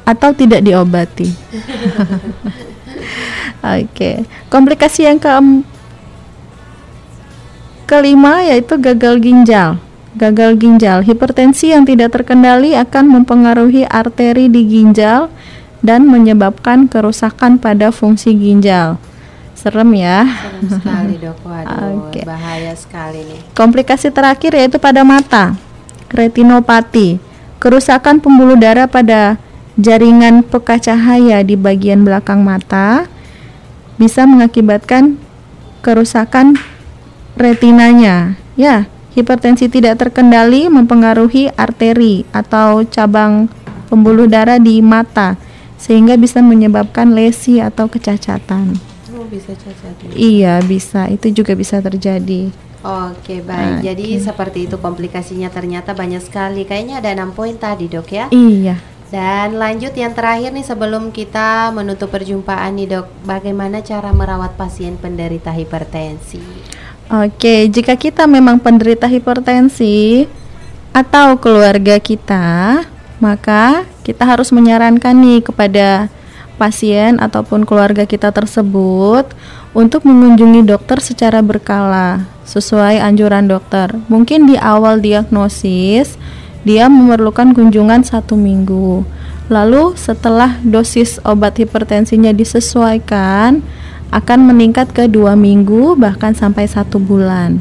atau 0.02 0.34
tidak 0.34 0.66
diobati. 0.66 1.30
Oke, 3.64 3.86
okay. 3.88 4.16
komplikasi 4.50 5.06
yang 5.06 5.22
ke 5.22 5.30
kelima 7.86 8.42
yaitu 8.42 8.74
gagal 8.82 9.22
ginjal 9.22 9.78
gagal 10.14 10.58
ginjal. 10.62 11.02
Hipertensi 11.02 11.74
yang 11.74 11.84
tidak 11.84 12.14
terkendali 12.14 12.78
akan 12.78 13.10
mempengaruhi 13.10 13.86
arteri 13.90 14.48
di 14.50 14.66
ginjal 14.66 15.30
dan 15.84 16.08
menyebabkan 16.08 16.88
kerusakan 16.88 17.60
pada 17.60 17.90
fungsi 17.90 18.34
ginjal. 18.38 19.02
Serem 19.58 19.90
ya. 19.98 20.26
Serem 20.26 20.70
sekali 20.80 21.16
dok, 21.20 21.38
waduh 21.46 22.10
okay. 22.10 22.24
bahaya 22.26 22.74
sekali 22.78 23.26
nih. 23.26 23.42
Komplikasi 23.58 24.14
terakhir 24.14 24.56
yaitu 24.56 24.78
pada 24.78 25.02
mata, 25.04 25.58
retinopati, 26.10 27.20
kerusakan 27.64 28.20
pembuluh 28.20 28.60
darah 28.60 28.92
pada 28.92 29.40
jaringan 29.80 30.44
peka 30.44 30.84
cahaya 30.84 31.40
di 31.48 31.56
bagian 31.56 32.04
belakang 32.04 32.44
mata 32.44 33.08
bisa 33.96 34.28
mengakibatkan 34.28 35.16
kerusakan 35.80 36.60
retinanya. 37.40 38.36
Ya, 38.60 38.92
Hipertensi 39.16 39.72
tidak 39.72 40.04
terkendali 40.04 40.68
mempengaruhi 40.68 41.56
arteri 41.56 42.28
atau 42.36 42.84
cabang 42.84 43.48
pembuluh 43.88 44.28
darah 44.28 44.60
di 44.60 44.84
mata 44.84 45.40
sehingga 45.80 46.20
bisa 46.20 46.44
menyebabkan 46.44 47.16
lesi 47.16 47.64
atau 47.64 47.88
kecacatan. 47.88 48.93
Bisa 49.30 49.52
cacat. 49.54 49.96
Ya? 50.04 50.12
Iya, 50.16 50.54
bisa. 50.64 51.08
Itu 51.12 51.30
juga 51.32 51.54
bisa 51.54 51.80
terjadi. 51.80 52.50
Oke, 52.84 53.40
baik. 53.40 53.80
Okay. 53.80 53.84
Jadi 53.88 54.08
seperti 54.20 54.60
itu 54.68 54.76
komplikasinya 54.76 55.48
ternyata 55.48 55.96
banyak 55.96 56.20
sekali. 56.20 56.68
Kayaknya 56.68 57.00
ada 57.00 57.16
enam 57.16 57.32
poin 57.32 57.56
tadi, 57.56 57.88
Dok 57.88 58.10
ya? 58.12 58.26
Iya. 58.32 58.76
Dan 59.08 59.62
lanjut 59.62 59.94
yang 59.94 60.12
terakhir 60.12 60.52
nih 60.52 60.66
sebelum 60.66 61.14
kita 61.14 61.72
menutup 61.72 62.12
perjumpaan 62.12 62.76
nih, 62.76 63.00
Dok. 63.00 63.08
Bagaimana 63.24 63.80
cara 63.80 64.12
merawat 64.12 64.60
pasien 64.60 65.00
penderita 65.00 65.56
hipertensi? 65.56 66.44
Oke, 67.08 67.72
jika 67.72 67.96
kita 67.96 68.28
memang 68.28 68.60
penderita 68.60 69.08
hipertensi 69.08 70.28
atau 70.92 71.40
keluarga 71.40 72.02
kita, 72.04 72.84
maka 73.24 73.88
kita 74.04 74.28
harus 74.28 74.52
menyarankan 74.52 75.16
nih 75.16 75.40
kepada 75.40 76.12
pasien 76.64 77.20
ataupun 77.20 77.68
keluarga 77.68 78.08
kita 78.08 78.32
tersebut 78.32 79.28
untuk 79.76 80.08
mengunjungi 80.08 80.64
dokter 80.64 81.04
secara 81.04 81.44
berkala 81.44 82.24
sesuai 82.48 83.04
anjuran 83.04 83.52
dokter. 83.52 83.92
Mungkin 84.08 84.48
di 84.48 84.56
awal 84.56 85.04
diagnosis 85.04 86.16
dia 86.64 86.88
memerlukan 86.88 87.52
kunjungan 87.52 88.08
satu 88.08 88.40
minggu. 88.40 89.04
Lalu 89.52 90.00
setelah 90.00 90.56
dosis 90.64 91.20
obat 91.28 91.60
hipertensinya 91.60 92.32
disesuaikan, 92.32 93.60
akan 94.16 94.40
meningkat 94.48 94.96
ke 94.96 95.12
dua 95.12 95.36
minggu 95.36 96.00
bahkan 96.00 96.32
sampai 96.32 96.64
satu 96.64 96.96
bulan. 96.96 97.60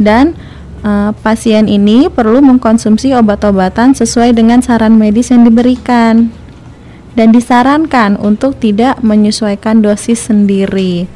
Dan 0.00 0.32
uh, 0.80 1.12
pasien 1.20 1.68
ini 1.68 2.08
perlu 2.08 2.40
mengkonsumsi 2.40 3.12
obat-obatan 3.12 3.92
sesuai 3.92 4.32
dengan 4.32 4.64
saran 4.64 4.96
medis 4.96 5.28
yang 5.28 5.44
diberikan 5.44 6.32
dan 7.14 7.30
disarankan 7.30 8.18
untuk 8.18 8.58
tidak 8.58 8.98
menyesuaikan 9.02 9.82
dosis 9.82 10.30
sendiri 10.30 11.06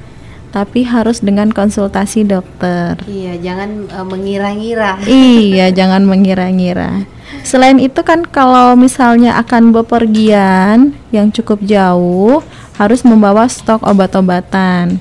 tapi 0.48 0.80
harus 0.80 1.20
dengan 1.20 1.52
konsultasi 1.52 2.24
dokter. 2.24 2.96
Iya, 3.04 3.36
jangan 3.36 3.84
uh, 3.92 4.06
mengira-ngira. 4.08 4.96
iya, 5.04 5.68
jangan 5.78 6.08
mengira-ngira. 6.08 7.04
Selain 7.44 7.76
itu 7.76 8.00
kan 8.00 8.24
kalau 8.24 8.72
misalnya 8.72 9.36
akan 9.36 9.76
bepergian 9.76 10.96
yang 11.12 11.28
cukup 11.28 11.60
jauh 11.60 12.40
harus 12.80 13.04
membawa 13.04 13.44
stok 13.44 13.84
obat-obatan 13.84 14.96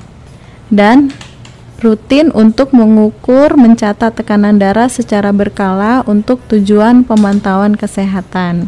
dan 0.68 1.16
rutin 1.80 2.34
untuk 2.34 2.74
mengukur 2.76 3.56
mencatat 3.56 4.18
tekanan 4.18 4.60
darah 4.60 4.92
secara 4.92 5.32
berkala 5.32 6.04
untuk 6.10 6.44
tujuan 6.52 7.06
pemantauan 7.08 7.78
kesehatan. 7.78 8.68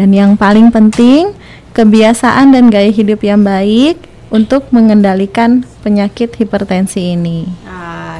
Dan 0.00 0.16
yang 0.16 0.32
paling 0.32 0.72
penting, 0.72 1.36
kebiasaan 1.76 2.56
dan 2.56 2.72
gaya 2.72 2.88
hidup 2.88 3.20
yang 3.20 3.44
baik 3.44 4.00
untuk 4.32 4.64
mengendalikan 4.72 5.60
penyakit 5.84 6.32
hipertensi 6.40 7.20
ini. 7.20 7.44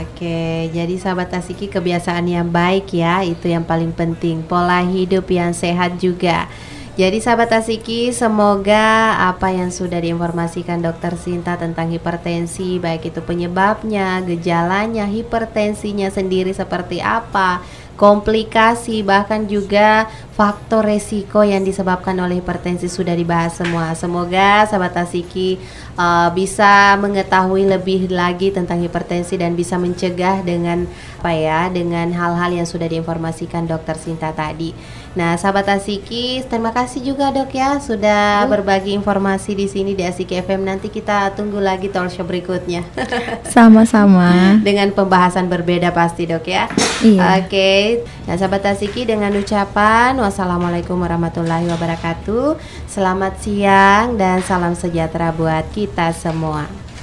Oke, 0.05 0.69
jadi 0.77 0.93
sahabat 1.01 1.33
Tasiki 1.33 1.73
kebiasaan 1.73 2.29
yang 2.29 2.53
baik 2.53 2.93
ya, 2.93 3.25
itu 3.25 3.49
yang 3.49 3.65
paling 3.65 3.97
penting. 3.97 4.45
Pola 4.45 4.85
hidup 4.85 5.25
yang 5.33 5.57
sehat 5.57 5.97
juga. 5.97 6.53
Jadi 7.01 7.17
sahabat 7.17 7.49
Tasiki, 7.49 8.13
semoga 8.13 9.17
apa 9.33 9.49
yang 9.49 9.73
sudah 9.73 10.05
diinformasikan 10.05 10.85
dokter 10.85 11.17
Sinta 11.17 11.57
tentang 11.57 11.89
hipertensi, 11.89 12.77
baik 12.77 13.09
itu 13.09 13.25
penyebabnya, 13.25 14.21
gejalanya, 14.21 15.09
hipertensinya 15.09 16.13
sendiri 16.13 16.53
seperti 16.53 17.01
apa, 17.01 17.65
komplikasi 18.01 19.05
bahkan 19.05 19.45
juga 19.45 20.09
faktor 20.33 20.89
resiko 20.89 21.45
yang 21.45 21.61
disebabkan 21.61 22.17
oleh 22.17 22.41
hipertensi 22.41 22.89
sudah 22.89 23.13
dibahas 23.13 23.61
semua. 23.61 23.93
Semoga 23.93 24.65
sahabat 24.65 24.97
Tasiki 24.97 25.61
uh, 26.01 26.33
bisa 26.33 26.97
mengetahui 26.97 27.69
lebih 27.69 28.09
lagi 28.09 28.49
tentang 28.57 28.81
hipertensi 28.81 29.37
dan 29.37 29.53
bisa 29.53 29.77
mencegah 29.77 30.41
dengan 30.41 30.89
apa 31.21 31.37
ya 31.37 31.69
dengan 31.69 32.09
hal-hal 32.17 32.57
yang 32.57 32.65
sudah 32.65 32.89
diinformasikan 32.89 33.69
dokter 33.69 34.01
Sinta 34.01 34.33
tadi. 34.33 34.73
Nah, 35.11 35.35
sahabat 35.35 35.67
Asiki, 35.67 36.47
terima 36.47 36.71
kasih 36.71 37.03
juga 37.03 37.35
dok 37.35 37.51
ya 37.51 37.83
sudah 37.83 38.47
berbagi 38.47 38.95
informasi 38.95 39.59
di 39.59 39.67
sini 39.67 39.99
di 39.99 40.07
Asiki 40.07 40.39
FM. 40.39 40.63
Nanti 40.63 40.87
kita 40.87 41.35
tunggu 41.35 41.59
lagi 41.59 41.91
talk 41.91 42.15
show 42.15 42.23
berikutnya. 42.23 42.87
Sama-sama. 43.55 44.31
dengan 44.67 44.95
pembahasan 44.95 45.51
berbeda 45.51 45.91
pasti 45.91 46.31
dok 46.31 46.47
ya. 46.47 46.71
Iya. 47.03 47.43
Oke, 47.43 48.07
nah 48.31 48.39
sahabat 48.39 48.63
Asiki 48.71 49.03
dengan 49.03 49.35
ucapan 49.35 50.15
wassalamualaikum 50.15 50.95
warahmatullahi 50.95 51.67
wabarakatuh. 51.67 52.55
Selamat 52.87 53.35
siang 53.43 54.15
dan 54.15 54.47
salam 54.47 54.79
sejahtera 54.79 55.35
buat 55.35 55.67
kita 55.75 56.15
semua. 56.15 56.80